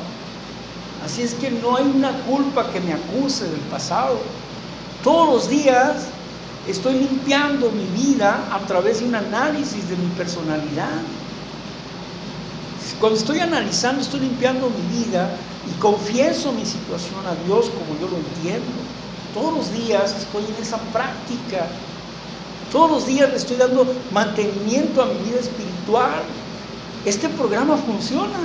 [1.04, 4.18] Así es que no hay una culpa que me acuse del pasado.
[5.02, 6.06] Todos los días
[6.66, 11.02] estoy limpiando mi vida a través de un análisis de mi personalidad.
[12.98, 15.28] Cuando estoy analizando, estoy limpiando mi vida
[15.68, 18.72] y confieso mi situación a Dios como yo lo entiendo.
[19.34, 21.66] Todos los días estoy en esa práctica
[22.70, 26.22] todos los días le estoy dando mantenimiento a mi vida espiritual.
[27.04, 28.38] Este programa funciona.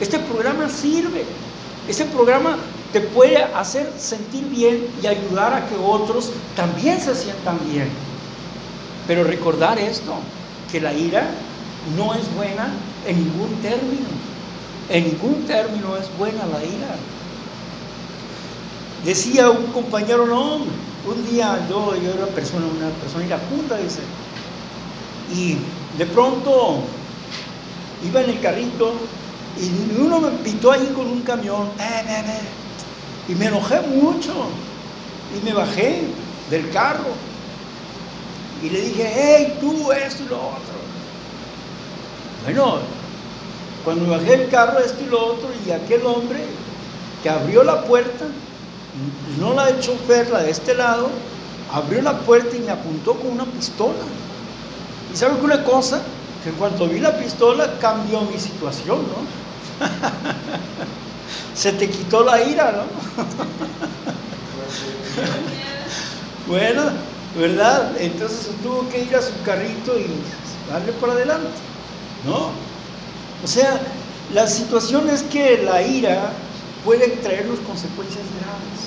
[0.00, 1.24] Este programa sirve.
[1.88, 2.56] Este programa
[2.92, 7.88] te puede hacer sentir bien y ayudar a que otros también se sientan bien.
[9.06, 10.14] Pero recordar esto,
[10.70, 11.30] que la ira
[11.96, 12.68] no es buena
[13.06, 14.08] en ningún término.
[14.88, 16.96] En ningún término es buena la ira.
[19.04, 20.64] Decía un compañero, no,
[21.06, 24.00] un día yo, yo era una persona, una persona iracundo, dice,
[25.32, 25.56] y
[25.96, 26.82] de pronto
[28.04, 28.92] iba en el carrito
[29.58, 31.68] y uno me pitó ahí con un camión,
[33.28, 34.32] y me enojé mucho
[35.36, 36.04] y me bajé
[36.50, 37.10] del carro.
[38.62, 40.80] Y le dije, hey, tú, esto y lo otro.
[42.44, 42.78] Bueno,
[43.84, 46.40] cuando bajé del carro, esto y lo otro, y aquel hombre
[47.22, 48.26] que abrió la puerta,
[49.38, 51.10] no la de chofer, la de este lado,
[51.72, 53.98] abrió la puerta y me apuntó con una pistola.
[55.12, 56.00] ¿Y sabe que una cosa?
[56.42, 59.86] Que en cuanto vi la pistola cambió mi situación, ¿no?
[61.54, 62.84] Se te quitó la ira, ¿no?
[66.46, 66.82] bueno,
[67.38, 67.92] ¿verdad?
[67.98, 70.06] Entonces tuvo que ir a su carrito y
[70.70, 71.48] darle por adelante,
[72.24, 72.50] ¿no?
[73.42, 73.80] O sea,
[74.32, 76.32] la situación es que la ira
[76.84, 78.79] puede traernos consecuencias graves,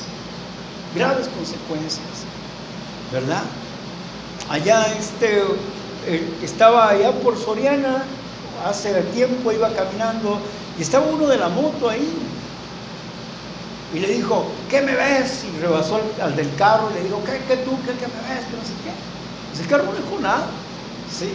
[0.96, 2.26] graves consecuencias,
[3.12, 3.44] ¿verdad?
[4.50, 5.42] Allá este,
[6.06, 8.04] eh, estaba allá por Soriana,
[8.66, 10.40] hace tiempo iba caminando
[10.78, 12.14] y estaba uno de la moto ahí.
[13.94, 15.46] Y le dijo, ¿qué me ves?
[15.46, 17.72] Y rebasó al, del carro y le dijo, ¿qué, qué tú?
[17.86, 18.46] ¿Qué, qué me ves?
[18.46, 19.62] Que no sé qué.
[19.62, 20.48] El carro no dijo nada.
[21.12, 21.30] ¿sí?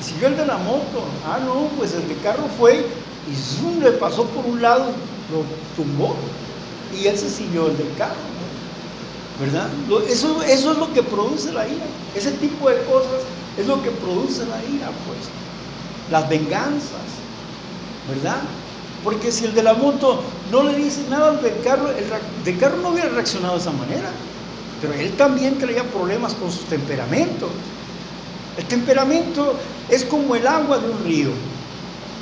[0.00, 1.04] Y siguió el de la moto.
[1.26, 2.86] Ah, no, pues el del carro fue
[3.30, 4.86] y zoom, le pasó por un lado,
[5.30, 5.44] lo
[5.76, 6.16] tumbó.
[6.94, 8.14] Y él se siguió el del carro.
[9.40, 9.68] ¿Verdad?
[10.08, 11.86] Eso, es lo que produce la ira.
[12.14, 13.22] Ese tipo de cosas
[13.58, 15.18] es lo que produce la ira, pues.
[16.10, 17.00] Las venganzas.
[18.08, 18.42] ¿Verdad?
[19.02, 22.58] Porque si el de la moto no le dice nada al del carro, el del
[22.58, 24.10] carro no hubiera reaccionado de esa manera.
[24.80, 27.48] Pero él también traía problemas con su temperamento.
[28.56, 31.30] El temperamento es como el agua de un río,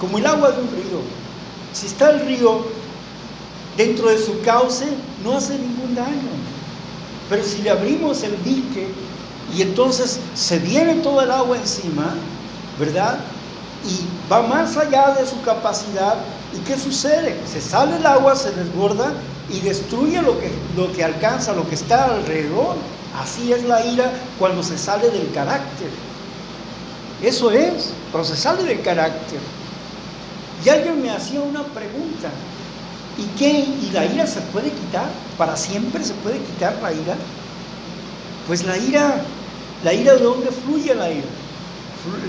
[0.01, 1.01] como el agua de un río.
[1.73, 2.67] Si está el río
[3.77, 4.87] dentro de su cauce,
[5.23, 6.52] no hace ningún daño.
[7.33, 8.89] Pero si le abrimos el dique
[9.57, 12.13] y entonces se viene todo el agua encima,
[12.79, 13.21] ¿verdad?
[13.89, 16.17] Y va más allá de su capacidad,
[16.55, 17.41] ¿Y qué sucede?
[17.51, 19.15] Se sale el agua, se desborda
[19.51, 22.77] y destruye lo que, lo que alcanza, lo que está alrededor.
[23.19, 25.89] Así es la ira cuando se sale del carácter.
[27.23, 29.41] Eso es, cuando se sale del carácter.
[30.63, 32.29] Y alguien me hacía una pregunta.
[33.19, 33.51] ¿Y qué?
[33.51, 35.09] ¿Y la ira se puede quitar?
[35.37, 37.17] ¿Para siempre se puede quitar la ira?
[38.47, 39.23] Pues la ira,
[39.85, 41.27] ¿la ira de dónde fluye la ira?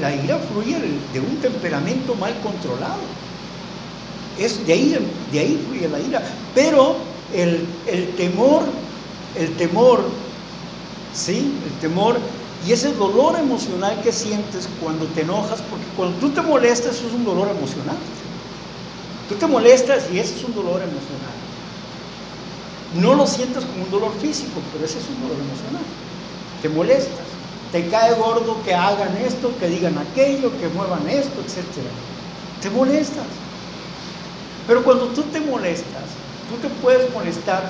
[0.01, 0.77] La ira fluye
[1.13, 2.99] de un temperamento mal controlado.
[4.37, 4.97] Es de ahí,
[5.31, 6.21] de ahí fluye la ira.
[6.53, 6.97] Pero
[7.33, 7.65] el,
[8.15, 8.63] temor,
[9.35, 10.03] el temor,
[11.13, 11.53] ¿sí?
[11.65, 12.17] El temor
[12.67, 17.07] y ese dolor emocional que sientes cuando te enojas, porque cuando tú te molestas, eso
[17.07, 17.97] es un dolor emocional.
[19.29, 21.33] Tú te molestas y ese es un dolor emocional.
[22.95, 25.83] No lo sientes como un dolor físico, pero ese es un dolor emocional.
[26.61, 27.25] Te molestas,
[27.71, 31.65] te cae gordo que hagan esto, que digan aquello, que muevan esto, etc.
[32.61, 33.25] Te molestas.
[34.67, 36.03] Pero cuando tú te molestas,
[36.49, 37.63] tú te puedes molestar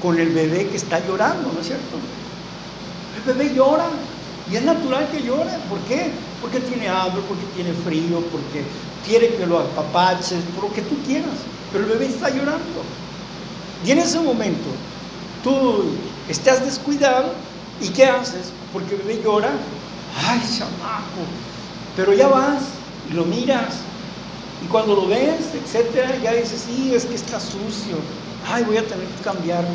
[0.00, 1.98] con el bebé que está llorando, ¿no es cierto?
[3.16, 3.86] El bebé llora
[4.50, 5.50] y es natural que llore.
[5.68, 6.10] ¿Por qué?
[6.40, 8.64] Porque tiene hambre, porque tiene frío, porque
[9.06, 11.38] quiere que lo apapaches, por lo que tú quieras.
[11.72, 12.82] Pero el bebé está llorando.
[13.84, 14.68] Y en ese momento
[15.42, 15.84] tú
[16.28, 17.32] estás descuidado
[17.80, 18.52] y ¿qué haces?
[18.72, 19.50] Porque el bebé llora.
[20.26, 21.22] Ay, chamaco.
[21.96, 22.62] Pero ya vas
[23.10, 23.82] y lo miras
[24.62, 27.96] y cuando lo ves, etcétera, ya dices, sí, es que está sucio.
[28.48, 29.68] Ay, voy a tener que cambiarlo.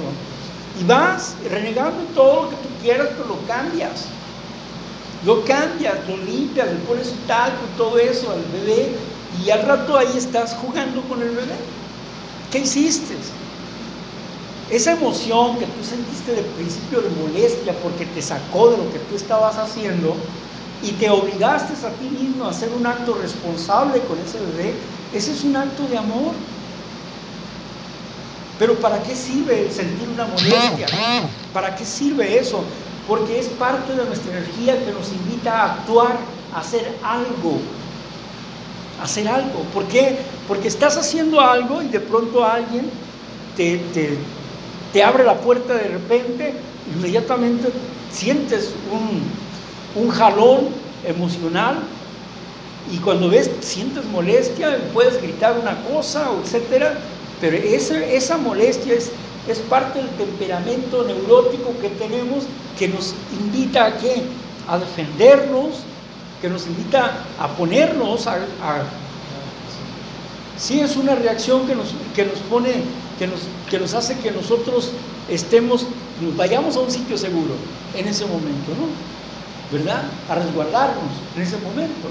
[0.79, 4.05] Y vas renegando todo lo que tú quieras, pero lo cambias.
[5.27, 8.95] Lo cambias, lo limpias, le pones un talco todo eso al bebé.
[9.45, 11.55] Y al rato ahí estás jugando con el bebé.
[12.49, 13.15] ¿Qué hiciste?
[14.71, 18.99] Esa emoción que tú sentiste de principio de molestia porque te sacó de lo que
[18.99, 20.15] tú estabas haciendo,
[20.83, 24.73] y te obligaste a ti mismo a hacer un acto responsable con ese bebé,
[25.13, 26.33] ese es un acto de amor.
[28.59, 30.87] Pero ¿para qué sirve sentir una molestia?
[31.53, 32.63] ¿Para qué sirve eso?
[33.07, 36.17] Porque es parte de nuestra energía que nos invita a actuar,
[36.53, 37.59] a hacer algo.
[39.01, 39.61] Hacer algo.
[39.73, 40.17] ¿Por qué?
[40.47, 42.89] Porque estás haciendo algo y de pronto alguien
[43.55, 44.17] te, te,
[44.91, 46.53] te abre la puerta de repente,
[46.95, 47.69] inmediatamente
[48.11, 50.69] sientes un, un jalón
[51.05, 51.79] emocional
[52.91, 56.97] y cuando ves, sientes molestia, puedes gritar una cosa, etcétera,
[57.41, 59.11] pero esa, esa molestia es,
[59.51, 62.45] es parte del temperamento neurótico que tenemos
[62.77, 64.23] que nos invita a qué?
[64.67, 65.79] A defendernos,
[66.41, 68.39] que nos invita a ponernos a,
[70.57, 72.73] sí es una reacción que nos, que nos pone,
[73.17, 74.91] que nos, que nos hace que nosotros
[75.29, 75.85] estemos,
[76.21, 77.53] nos vayamos a un sitio seguro
[77.95, 78.87] en ese momento, ¿no?
[79.71, 80.03] ¿verdad?
[80.29, 82.07] A resguardarnos en ese momento.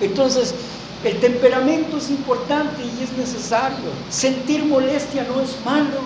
[0.00, 0.54] Entonces,
[1.04, 3.90] el temperamento es importante y es necesario.
[4.10, 6.00] Sentir molestia no es malo.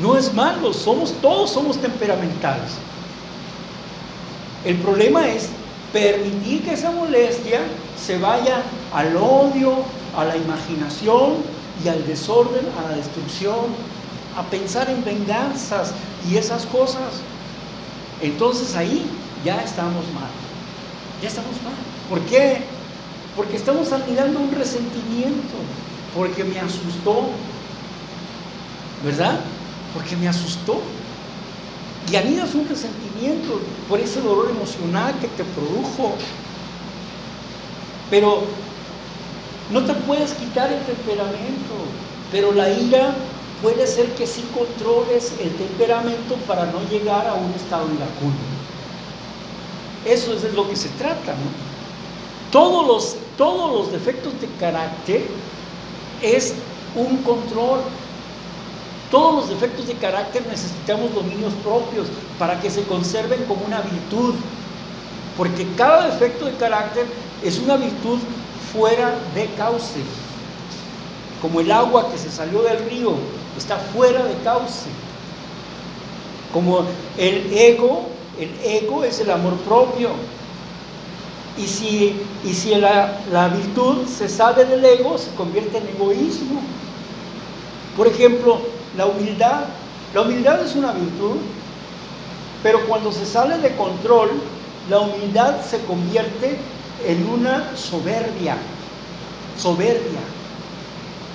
[0.00, 2.72] No es malo, somos todos somos temperamentales.
[4.64, 5.48] El problema es
[5.92, 7.60] permitir que esa molestia
[7.96, 9.76] se vaya al odio,
[10.16, 11.34] a la imaginación
[11.84, 13.66] y al desorden, a la destrucción,
[14.36, 15.92] a pensar en venganzas
[16.28, 17.20] y esas cosas.
[18.20, 19.06] Entonces ahí
[19.44, 20.30] ya estamos mal.
[21.22, 21.74] Ya estamos mal.
[22.08, 22.58] ¿Por qué?
[23.36, 25.54] Porque estamos anidando un resentimiento,
[26.16, 27.28] porque me asustó,
[29.04, 29.40] ¿verdad?
[29.94, 30.80] Porque me asustó.
[32.10, 36.14] Y anidas un resentimiento por ese dolor emocional que te produjo.
[38.10, 38.42] Pero
[39.72, 41.74] no te puedes quitar el temperamento,
[42.30, 43.14] pero la ira
[43.62, 48.36] puede ser que sí controles el temperamento para no llegar a un estado iracundo.
[50.04, 51.64] Eso es de lo que se trata, ¿no?
[52.52, 55.26] Todos los, todos los defectos de carácter
[56.22, 56.54] es
[56.94, 57.80] un control.
[59.14, 64.34] Todos los defectos de carácter necesitamos dominios propios para que se conserven como una virtud.
[65.38, 67.06] Porque cada defecto de carácter
[67.40, 68.18] es una virtud
[68.72, 70.00] fuera de cauce.
[71.40, 73.12] Como el agua que se salió del río
[73.56, 74.90] está fuera de cauce.
[76.52, 76.80] Como
[77.16, 80.10] el ego, el ego es el amor propio.
[81.56, 86.60] Y si, y si la, la virtud se sale del ego, se convierte en egoísmo.
[87.96, 89.64] Por ejemplo, la humildad.
[90.14, 91.38] La humildad es una virtud,
[92.62, 94.30] pero cuando se sale de control,
[94.88, 96.58] la humildad se convierte
[97.06, 98.56] en una soberbia.
[99.58, 100.20] Soberbia.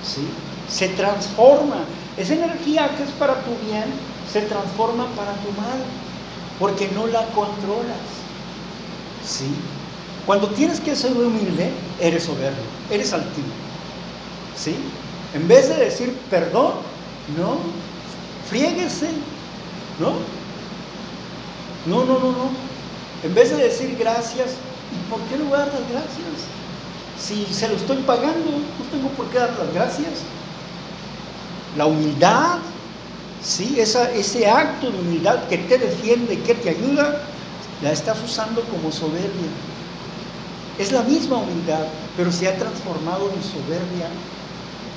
[0.02, 0.26] ¿sí?
[0.68, 1.84] Se transforma.
[2.16, 3.84] Esa energía que es para tu bien
[4.30, 5.82] se transforma para tu mal,
[6.58, 7.96] porque no la controlas.
[9.24, 9.46] ¿sí?
[10.26, 13.48] Cuando tienes que ser humilde, eres soberbio, eres altivo.
[14.56, 14.76] ¿sí?
[15.34, 16.72] En vez de decir perdón,
[17.36, 17.58] no,
[18.48, 19.10] friéguese,
[19.98, 20.12] ¿no?
[21.86, 22.50] No, no, no, no.
[23.22, 24.52] En vez de decir gracias,
[24.92, 26.48] ¿y por qué no voy a dar las gracias?
[27.18, 30.22] Si se lo estoy pagando, no tengo por qué dar las gracias.
[31.76, 32.58] La humildad,
[33.42, 33.78] ¿sí?
[33.78, 37.22] Ese acto de humildad que te defiende, que te ayuda,
[37.82, 39.50] la estás usando como soberbia.
[40.78, 41.84] Es la misma humildad,
[42.16, 44.08] pero se ha transformado en soberbia.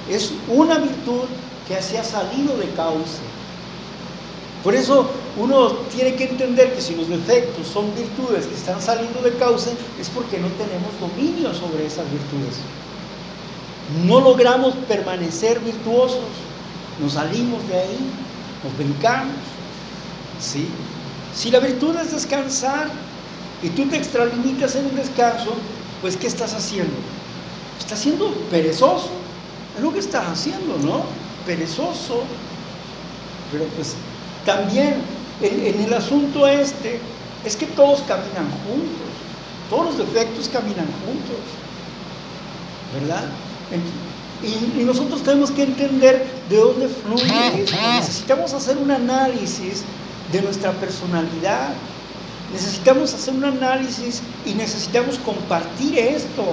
[0.10, 1.28] Es una virtud
[1.68, 3.22] que se ha salido de cauce.
[4.64, 9.22] Por eso uno tiene que entender que si los defectos son virtudes que están saliendo
[9.22, 12.60] de cauce, es porque no tenemos dominio sobre esas virtudes.
[14.06, 16.22] No logramos permanecer virtuosos,
[17.02, 18.00] nos salimos de ahí,
[18.64, 19.36] nos brincamos.
[20.40, 20.68] ¿sí?
[21.36, 22.90] Si la virtud es descansar
[23.62, 25.54] y tú te extralimitas en un descanso,
[26.02, 26.94] pues ¿qué estás haciendo?
[27.80, 29.10] Estás siendo perezoso,
[29.76, 31.23] es lo que estás haciendo, ¿no?
[31.46, 32.24] Perezoso.
[33.52, 33.96] Pero pues
[34.46, 34.96] también
[35.42, 37.00] en, el asunto este
[37.46, 39.14] es que todos caminan juntos,
[39.70, 41.40] todos los defectos caminan juntos,
[42.94, 43.26] ¿verdad?
[44.42, 47.76] Y, y, nosotros tenemos que entender de dónde fluye eso.
[47.96, 49.84] Necesitamos hacer un análisis
[50.32, 51.70] de nuestra personalidad.
[52.52, 56.44] Necesitamos hacer un análisis y necesitamos compartir esto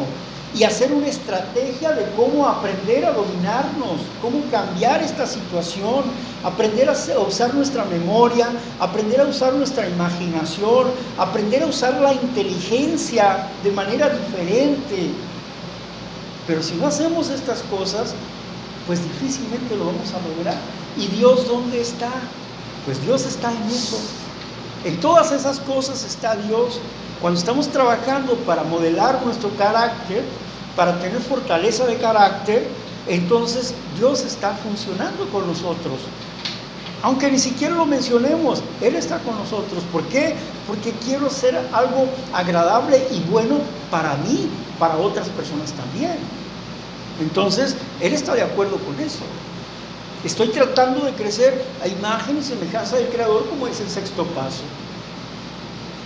[0.55, 6.05] y hacer una estrategia de cómo aprender a dominarnos, cómo cambiar esta situación,
[6.43, 8.49] aprender a usar nuestra memoria,
[8.81, 10.89] aprender a usar nuestra imaginación,
[11.19, 15.11] aprender a usar la inteligencia de manera diferente.
[16.47, 18.15] Pero si no hacemos estas cosas,
[18.87, 20.57] pues difícilmente lo vamos a lograr.
[20.97, 22.11] ¿Y Dios dónde está?
[22.85, 23.99] Pues Dios está en eso.
[24.85, 26.81] En todas esas cosas está Dios.
[27.21, 30.25] Cuando estamos trabajando para modelar nuestro carácter,
[30.77, 32.68] para tener fortaleza de carácter,
[33.07, 35.99] entonces Dios está funcionando con nosotros.
[37.03, 39.83] Aunque ni siquiera lo mencionemos, Él está con nosotros.
[39.91, 40.35] ¿Por qué?
[40.66, 43.57] Porque quiero ser algo agradable y bueno
[43.91, 44.49] para mí,
[44.79, 46.18] para otras personas también.
[47.21, 49.21] Entonces, Él está de acuerdo con eso.
[50.25, 54.62] Estoy tratando de crecer a imagen y semejanza del Creador como es el sexto paso.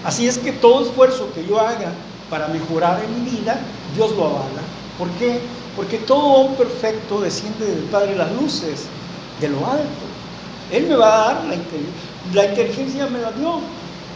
[0.05, 1.93] Así es que todo esfuerzo que yo haga
[2.35, 3.61] para mejorar en mi vida,
[3.95, 4.63] Dios lo avala.
[4.99, 5.39] ¿Por qué?
[5.77, 8.87] Porque todo don perfecto desciende del Padre de las luces,
[9.41, 10.05] de lo alto.
[10.73, 11.93] Él me va a dar la inteligencia,
[12.33, 13.61] la inteligencia me la dio,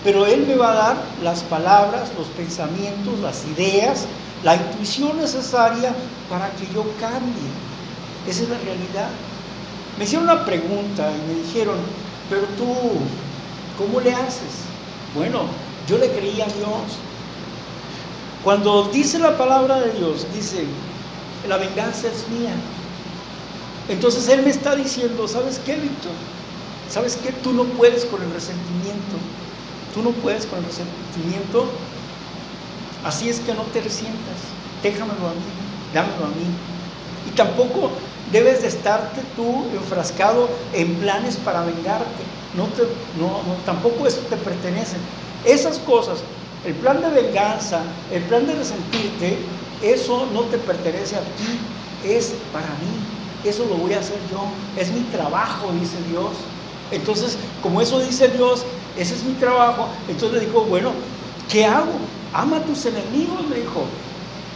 [0.03, 4.07] pero Él me va a dar las palabras, los pensamientos, las ideas,
[4.43, 5.95] la intuición necesaria
[6.29, 7.49] para que yo cambie.
[8.27, 9.11] Esa es la realidad.
[9.97, 11.77] Me hicieron una pregunta y me dijeron,
[12.29, 12.75] pero tú,
[13.79, 14.67] ¿cómo le haces?
[15.15, 15.43] Bueno,
[15.87, 16.99] yo le creía a Dios.
[18.49, 20.65] Cuando dice la palabra de Dios, dice,
[21.47, 22.55] la venganza es mía.
[23.91, 26.13] Entonces Él me está diciendo, ¿sabes qué, Víctor?
[26.89, 27.31] ¿Sabes qué?
[27.31, 29.17] Tú no puedes con el resentimiento.
[29.93, 31.67] Tú no puedes con el resentimiento.
[33.05, 34.39] Así es que no te resientas.
[34.83, 36.47] Déjamelo a mí, dámelo a mí.
[37.31, 37.91] Y tampoco
[38.33, 42.25] debes de estarte tú enfrascado en planes para vengarte.
[42.57, 42.85] No te,
[43.21, 44.97] no, tampoco eso te pertenece.
[45.45, 46.21] Esas cosas,
[46.67, 47.83] el plan de venganza,
[48.13, 49.39] el plan de resentirte,
[49.83, 51.59] eso no te pertenece a ti,
[52.05, 53.49] es para mí.
[53.49, 54.45] Eso lo voy a hacer yo.
[54.77, 56.33] Es mi trabajo, dice Dios.
[56.91, 58.65] Entonces, como eso dice Dios,
[58.97, 59.89] ese es mi trabajo.
[60.09, 60.91] Entonces le dijo, bueno,
[61.49, 61.93] ¿qué hago?
[62.33, 63.85] Ama a tus enemigos, me dijo.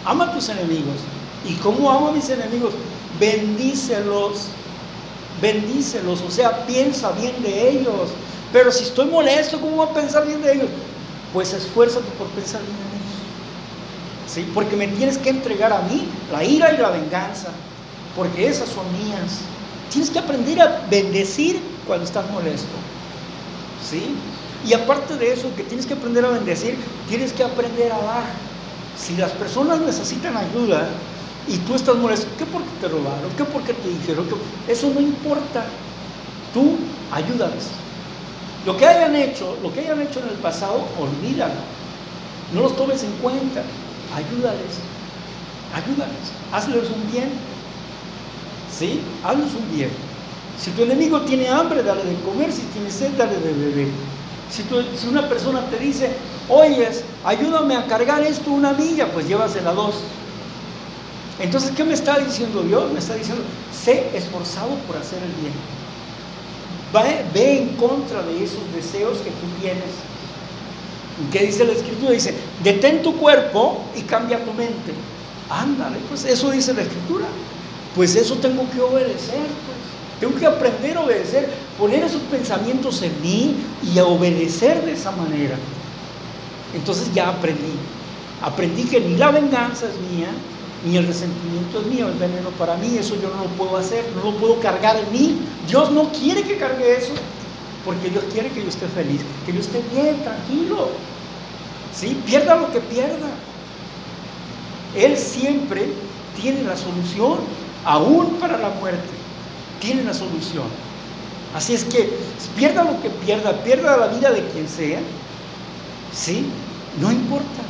[0.04, 0.96] Ama a tus enemigos.
[1.44, 2.72] ¿Y cómo amo a mis enemigos?
[3.20, 4.48] Bendícelos.
[5.40, 6.20] Bendícelos.
[6.22, 8.10] O sea, piensa bien de ellos.
[8.52, 10.68] Pero si estoy molesto, ¿cómo voy a pensar bien de ellos?
[11.32, 13.22] Pues esfuérzate por pensar bien de ellos.
[14.26, 14.50] ¿Sí?
[14.54, 17.48] Porque me tienes que entregar a mí la ira y la venganza.
[18.16, 19.40] Porque esas son mías.
[19.90, 22.68] Tienes que aprender a bendecir cuando estás molesto.
[23.88, 24.14] ¿Sí?
[24.66, 26.76] Y aparte de eso, que tienes que aprender a bendecir,
[27.08, 28.24] tienes que aprender a dar.
[28.96, 30.88] Si las personas necesitan ayuda
[31.48, 33.30] y tú estás molesto, ¿qué porque te robaron?
[33.36, 34.26] ¿Qué porque te dijeron?
[34.68, 35.64] Eso no importa.
[36.54, 36.76] Tú
[37.10, 37.68] ayúdales.
[38.64, 41.54] Lo que hayan hecho, lo que hayan hecho en el pasado, olvídalo.
[42.54, 43.62] No los tomes en cuenta.
[44.14, 44.78] Ayúdales.
[45.74, 46.32] Ayúdales.
[46.52, 47.30] Hazles un bien.
[48.70, 49.00] ¿Sí?
[49.24, 49.90] Hazles un bien.
[50.60, 52.52] Si tu enemigo tiene hambre, dale de comer.
[52.52, 53.88] Si tiene sed, dale de beber.
[54.50, 56.10] Si, una persona te dice,
[56.48, 59.94] oyes, ayúdame a cargar esto una milla, pues llévasela dos.
[61.40, 62.92] Entonces, ¿qué me está diciendo Dios?
[62.92, 63.42] Me está diciendo,
[63.72, 65.54] sé esforzado por hacer el bien.
[67.32, 69.84] Ve en contra de esos deseos que tú tienes.
[71.30, 72.12] ¿Qué dice la Escritura?
[72.12, 74.92] Dice, detén tu cuerpo y cambia tu mente.
[75.48, 77.26] Ándale, pues eso dice la Escritura.
[77.94, 79.36] Pues eso tengo que obedecer.
[79.36, 79.82] Pues.
[80.20, 85.10] Tengo que aprender a obedecer, poner esos pensamientos en mí y a obedecer de esa
[85.10, 85.56] manera.
[86.74, 87.74] Entonces ya aprendí.
[88.40, 90.28] Aprendí que ni la venganza es mía,
[90.84, 94.04] ni el resentimiento es mío, el veneno para mí, eso yo no lo puedo hacer,
[94.16, 95.38] no lo puedo cargar en mí.
[95.68, 97.12] Dios no quiere que cargue eso,
[97.84, 100.88] porque Dios quiere que yo esté feliz, que yo esté bien, tranquilo.
[101.94, 102.20] ¿Sí?
[102.26, 103.28] Pierda lo que pierda.
[104.96, 105.92] Él siempre
[106.40, 107.38] tiene la solución,
[107.84, 109.08] aún para la muerte
[109.80, 110.64] tiene la solución.
[111.54, 112.10] Así es que
[112.56, 115.00] pierda lo que pierda, pierda la vida de quien sea,
[116.14, 116.46] ¿sí?
[117.00, 117.62] No importa.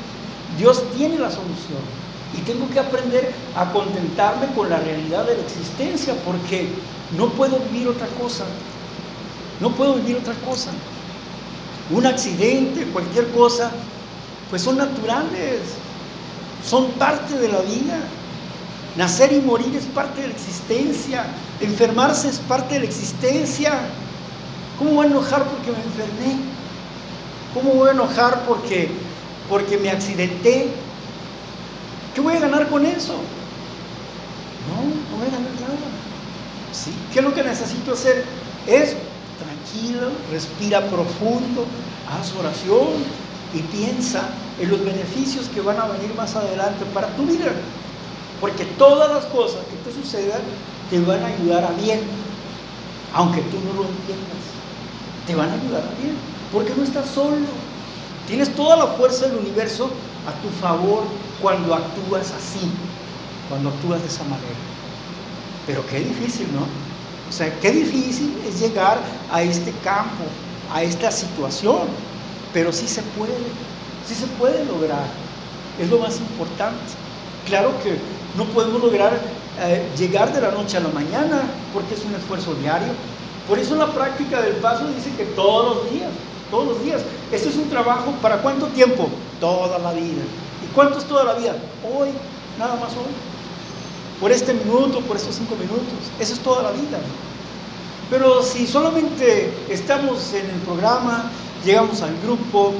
[0.58, 2.01] Dios tiene la solución.
[2.36, 6.68] Y tengo que aprender a contentarme con la realidad de la existencia porque
[7.16, 8.44] no puedo vivir otra cosa.
[9.60, 10.70] No puedo vivir otra cosa.
[11.90, 13.70] Un accidente, cualquier cosa,
[14.48, 15.60] pues son naturales,
[16.66, 18.00] son parte de la vida.
[18.96, 21.26] Nacer y morir es parte de la existencia.
[21.60, 23.72] Enfermarse es parte de la existencia.
[24.78, 26.42] ¿Cómo voy a enojar porque me enfermé?
[27.54, 28.90] ¿Cómo voy a enojar porque,
[29.48, 30.68] porque me accidenté?
[32.14, 33.14] ¿Qué voy a ganar con eso?
[34.68, 35.88] No, no voy a ganar nada.
[36.72, 36.92] ¿Sí?
[37.12, 38.24] ¿Qué es lo que necesito hacer?
[38.66, 38.96] Es
[39.38, 41.64] tranquilo, respira profundo,
[42.08, 42.88] haz oración
[43.54, 44.28] y piensa
[44.60, 47.52] en los beneficios que van a venir más adelante para tu vida.
[48.40, 50.40] Porque todas las cosas que te sucedan
[50.90, 52.00] te van a ayudar a bien,
[53.14, 54.42] aunque tú no lo entiendas.
[55.26, 56.16] Te van a ayudar a bien,
[56.52, 57.36] porque no estás solo.
[58.26, 59.90] Tienes toda la fuerza del universo
[60.26, 61.04] a tu favor
[61.42, 62.70] cuando actúas así,
[63.48, 64.62] cuando actúas de esa manera.
[65.66, 66.62] Pero qué difícil, ¿no?
[67.28, 68.98] O sea, qué difícil es llegar
[69.30, 70.24] a este campo,
[70.72, 71.88] a esta situación.
[72.54, 73.32] Pero sí se puede,
[74.06, 75.06] sí se puede lograr.
[75.80, 76.80] Es lo más importante.
[77.46, 77.96] Claro que
[78.36, 79.18] no podemos lograr
[79.60, 82.92] eh, llegar de la noche a la mañana porque es un esfuerzo diario.
[83.48, 86.10] Por eso la práctica del paso dice que todos los días,
[86.50, 87.02] todos los días.
[87.32, 89.08] Esto es un trabajo para cuánto tiempo?
[89.40, 90.22] Toda la vida.
[90.72, 91.54] ¿Y cuánto es toda la vida?
[91.84, 92.08] Hoy,
[92.58, 93.12] nada más hoy.
[94.18, 95.84] Por este minuto, por estos cinco minutos.
[96.18, 96.98] Eso es toda la vida.
[98.08, 101.30] Pero si solamente estamos en el programa,
[101.62, 102.72] llegamos al grupo,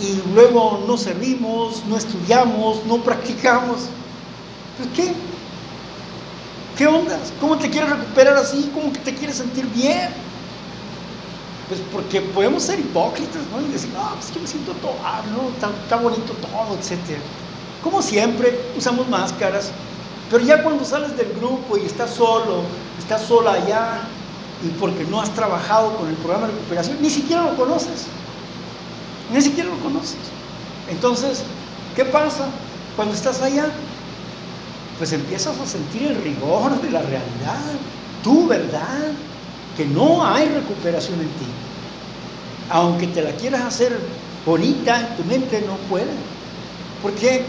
[0.00, 3.82] y luego no servimos, no estudiamos, no practicamos.
[4.76, 5.12] Pues ¿qué?
[6.76, 7.16] ¿Qué onda?
[7.40, 8.68] ¿Cómo te quieres recuperar así?
[8.74, 10.08] ¿Cómo que te quieres sentir bien?
[11.68, 13.60] Pues porque podemos ser hipócritas, ¿no?
[13.60, 17.18] Y decir, no, pues que me siento todo, ah, no, está, bonito todo, etc.
[17.82, 19.70] Como siempre, usamos máscaras,
[20.30, 22.62] pero ya cuando sales del grupo y estás solo,
[22.98, 24.00] estás sola allá,
[24.64, 28.06] y porque no has trabajado con el programa de recuperación, ni siquiera lo conoces.
[29.32, 30.18] Ni siquiera lo conoces.
[30.88, 31.42] Entonces,
[31.96, 32.46] ¿qué pasa
[32.96, 33.66] cuando estás allá?
[34.98, 37.72] Pues empiezas a sentir el rigor de la realidad,
[38.22, 39.12] tu verdad,
[39.76, 41.46] que no hay recuperación en ti.
[42.70, 43.98] Aunque te la quieras hacer
[44.44, 46.12] bonita en tu mente, no puede.
[47.02, 47.44] ¿Por qué?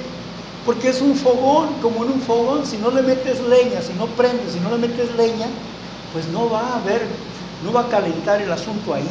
[0.65, 4.07] Porque es un fogón, como en un fogón, si no le metes leña, si no
[4.07, 5.47] prendes, si no le metes leña,
[6.13, 7.01] pues no va a haber,
[7.63, 9.09] no va a calentar el asunto ahí.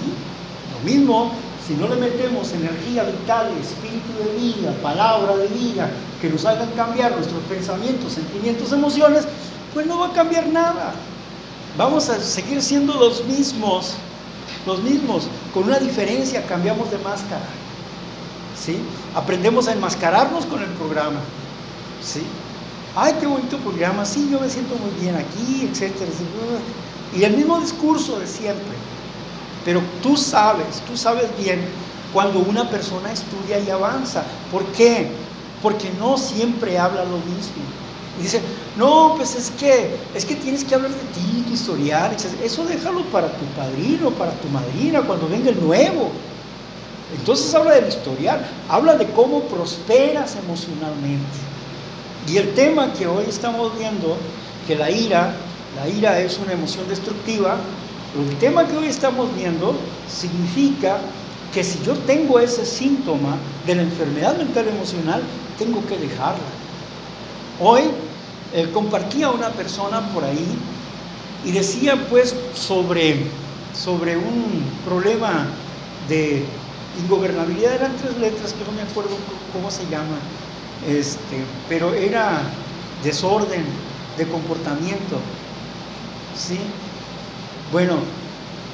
[0.72, 1.32] Lo mismo,
[1.66, 5.90] si no le metemos energía vital, espíritu de vida, palabra de vida,
[6.20, 9.24] que nos hagan cambiar nuestros pensamientos, sentimientos, emociones,
[9.74, 10.94] pues no va a cambiar nada.
[11.76, 13.94] Vamos a seguir siendo los mismos,
[14.66, 17.46] los mismos, con una diferencia, cambiamos de máscara.
[18.58, 18.78] ¿Sí?
[19.14, 21.20] Aprendemos a enmascararnos con el programa.
[22.02, 22.22] ¿Sí?
[22.94, 26.10] Ay, qué bonito programa, sí, yo me siento muy bien aquí, etcétera.
[27.16, 28.76] Y el mismo discurso de siempre.
[29.64, 31.60] Pero tú sabes, tú sabes bien
[32.12, 34.24] cuando una persona estudia y avanza.
[34.50, 35.10] ¿Por qué?
[35.62, 37.62] Porque no siempre habla lo mismo.
[38.18, 38.40] Y dice,
[38.76, 42.14] no, pues es que, es que tienes que hablar de ti, tu historial.
[42.42, 46.10] Eso déjalo para tu padrino, para tu madrina, cuando venga el nuevo.
[47.18, 51.38] Entonces habla del historial, habla de cómo prosperas emocionalmente.
[52.28, 54.16] Y el tema que hoy estamos viendo,
[54.66, 55.34] que la ira,
[55.76, 57.56] la ira es una emoción destructiva,
[58.14, 59.74] el tema que hoy estamos viendo
[60.08, 60.98] significa
[61.52, 63.36] que si yo tengo ese síntoma
[63.66, 65.22] de la enfermedad mental emocional,
[65.58, 66.61] tengo que dejarla.
[67.64, 67.82] Hoy
[68.52, 70.58] eh, compartía una persona por ahí
[71.44, 73.20] y decía pues sobre,
[73.72, 75.46] sobre un problema
[76.08, 76.42] de
[77.00, 79.10] ingobernabilidad, eran tres letras que no me acuerdo
[79.52, 80.18] cómo se llama,
[80.88, 82.42] este, pero era
[83.04, 83.64] desorden
[84.18, 85.20] de comportamiento.
[86.36, 86.58] ¿sí?
[87.70, 87.98] Bueno,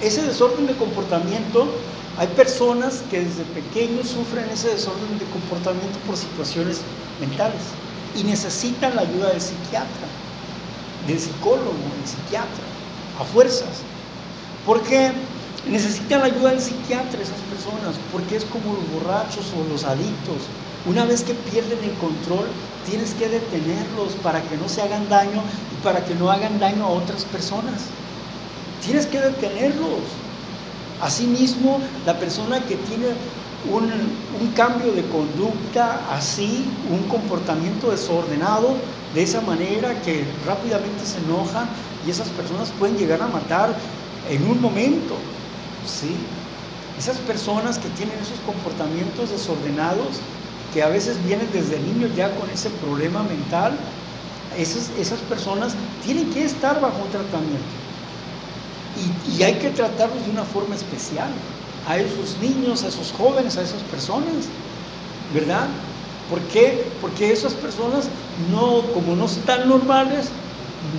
[0.02, 1.66] ese desorden de comportamiento,
[2.16, 6.80] hay personas que desde pequeños sufren ese desorden de comportamiento por situaciones
[7.20, 7.60] mentales
[8.18, 10.08] y necesitan la ayuda del psiquiatra,
[11.06, 12.64] del psicólogo, del psiquiatra,
[13.20, 13.82] a fuerzas.
[14.66, 15.12] ¿Por qué?
[15.70, 20.42] Necesitan la ayuda del psiquiatra esas personas, porque es como los borrachos o los adictos.
[20.86, 22.46] Una vez que pierden el control,
[22.88, 25.42] tienes que detenerlos para que no se hagan daño
[25.72, 27.86] y para que no hagan daño a otras personas.
[28.84, 30.02] Tienes que detenerlos.
[31.00, 33.06] Asimismo, la persona que tiene
[33.66, 33.84] un,
[34.40, 38.76] un, cambio de conducta así, un comportamiento desordenado,
[39.14, 41.68] de esa manera que rápidamente se enojan
[42.06, 43.74] y esas personas pueden llegar a matar
[44.30, 45.16] en un momento.
[45.86, 46.14] ¿sí?
[46.98, 50.20] Esas personas que tienen esos comportamientos desordenados,
[50.72, 53.72] que a veces vienen desde niños ya con ese problema mental,
[54.56, 57.74] esas, esas personas tienen que estar bajo un tratamiento.
[58.98, 61.28] Y, y hay que tratarlos de una forma especial
[61.88, 64.46] a esos niños, a esos jóvenes, a esas personas,
[65.32, 65.66] ¿verdad?
[66.28, 66.84] ¿Por qué?
[67.00, 68.08] Porque esas personas
[68.52, 70.28] no, como no están normales,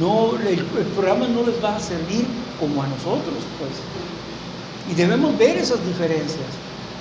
[0.01, 0.63] no, el,
[0.95, 2.25] programa no les va a servir
[2.59, 3.71] como a nosotros, pues.
[4.91, 6.49] Y debemos ver esas diferencias,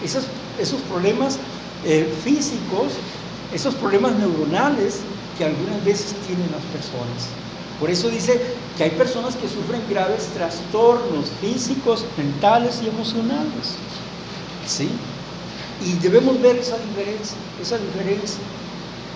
[0.04, 0.24] esos,
[0.60, 1.38] esos problemas
[1.86, 2.92] eh, físicos,
[3.54, 5.00] esos problemas neuronales
[5.38, 7.47] que algunas veces tienen las personas.
[7.80, 8.40] Por eso dice
[8.76, 13.76] que hay personas que sufren graves trastornos físicos, mentales y emocionales.
[14.66, 14.88] ¿Sí?
[15.84, 18.40] Y debemos ver esa diferencia, esa diferencia.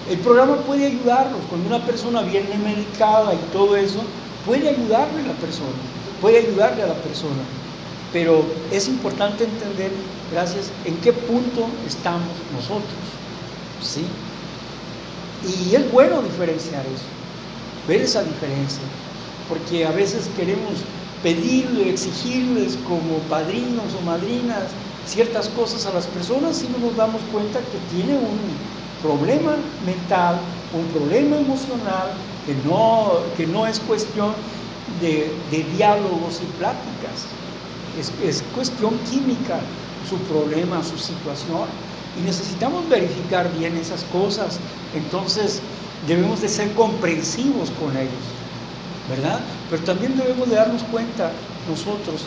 [0.08, 4.00] El programa puede ayudarnos, cuando una persona viene medicada y todo eso,
[4.46, 5.78] puede ayudarle a la persona,
[6.20, 7.42] puede ayudarle a la persona.
[8.12, 9.90] Pero es importante entender,
[10.30, 13.02] gracias, en qué punto estamos nosotros.
[13.82, 14.04] ¿Sí?
[15.44, 17.11] Y es bueno diferenciar eso
[17.88, 18.82] ver esa diferencia,
[19.48, 20.84] porque a veces queremos
[21.22, 24.64] pedirle, exigirles como padrinos o madrinas
[25.06, 28.38] ciertas cosas a las personas y no nos damos cuenta que tiene un
[29.02, 30.38] problema mental,
[30.72, 32.10] un problema emocional,
[32.46, 34.32] que no, que no es cuestión
[35.00, 35.32] de,
[35.76, 37.26] diálogos y pláticas,
[37.98, 39.58] es, es cuestión química
[40.08, 41.66] su problema, su situación.
[42.20, 44.58] Y necesitamos verificar bien esas cosas.
[44.94, 45.62] Entonces,
[46.06, 48.24] debemos de ser comprensivos con ellos,
[49.08, 49.40] ¿verdad?
[49.70, 51.30] Pero también debemos de darnos cuenta
[51.68, 52.22] nosotros,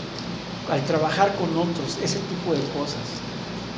[0.72, 3.04] al trabajar con otros, ese tipo de cosas,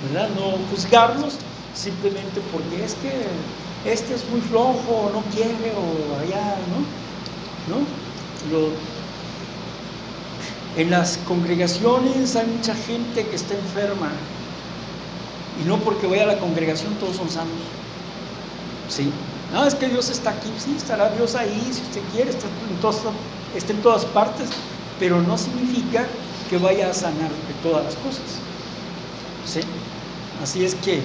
[0.08, 0.30] ¿verdad?
[0.36, 1.36] No juzgarlos
[1.74, 7.78] simplemente porque es que este es muy flojo, no quiere, o allá, ¿no?
[7.78, 8.88] ¿No?
[10.78, 14.12] En las congregaciones hay mucha gente que está enferma
[15.62, 17.50] y no porque vaya a la congregación todos son sanos.
[18.90, 19.12] ¿Sí?
[19.54, 22.82] No, es que Dios está aquí, sí, estará Dios ahí, si usted quiere, está en,
[22.82, 22.98] todas,
[23.56, 24.50] está todas partes,
[25.00, 26.06] pero no significa
[26.50, 27.30] que vaya a sanar
[27.64, 28.24] todas las cosas.
[29.46, 29.62] ¿Sí?
[30.44, 31.02] Así es que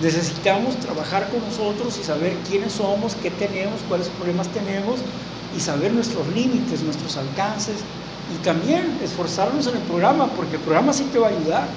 [0.00, 5.00] necesitamos trabajar con nosotros y saber quiénes somos, qué tenemos, cuáles problemas tenemos
[5.56, 7.76] y saber nuestros límites, nuestros alcances
[8.34, 11.68] y también esforzarnos en el programa, porque el programa sí te va a ayudar.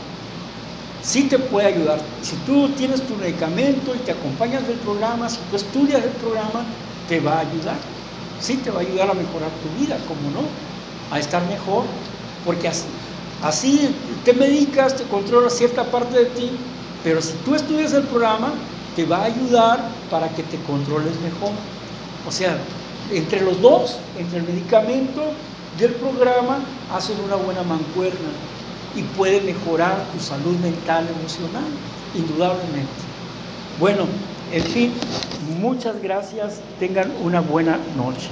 [1.06, 2.00] Sí te puede ayudar.
[2.22, 6.66] Si tú tienes tu medicamento y te acompañas del programa, si tú estudias el programa,
[7.08, 7.78] te va a ayudar.
[8.40, 10.48] Sí te va a ayudar a mejorar tu vida, como no,
[11.12, 11.84] a estar mejor,
[12.44, 12.86] porque así,
[13.44, 13.96] así
[14.26, 16.52] te medicas, te controlas cierta parte de ti,
[17.04, 18.52] pero si tú estudias el programa,
[18.96, 21.54] te va a ayudar para que te controles mejor.
[22.28, 22.58] O sea,
[23.12, 25.22] entre los dos, entre el medicamento
[25.80, 26.60] y el programa,
[26.92, 28.30] hacen una buena mancuerna
[28.96, 31.66] y puede mejorar tu salud mental, emocional,
[32.16, 32.90] indudablemente.
[33.80, 34.06] Bueno,
[34.52, 34.94] en fin,
[35.60, 38.30] muchas gracias, tengan una buena noche.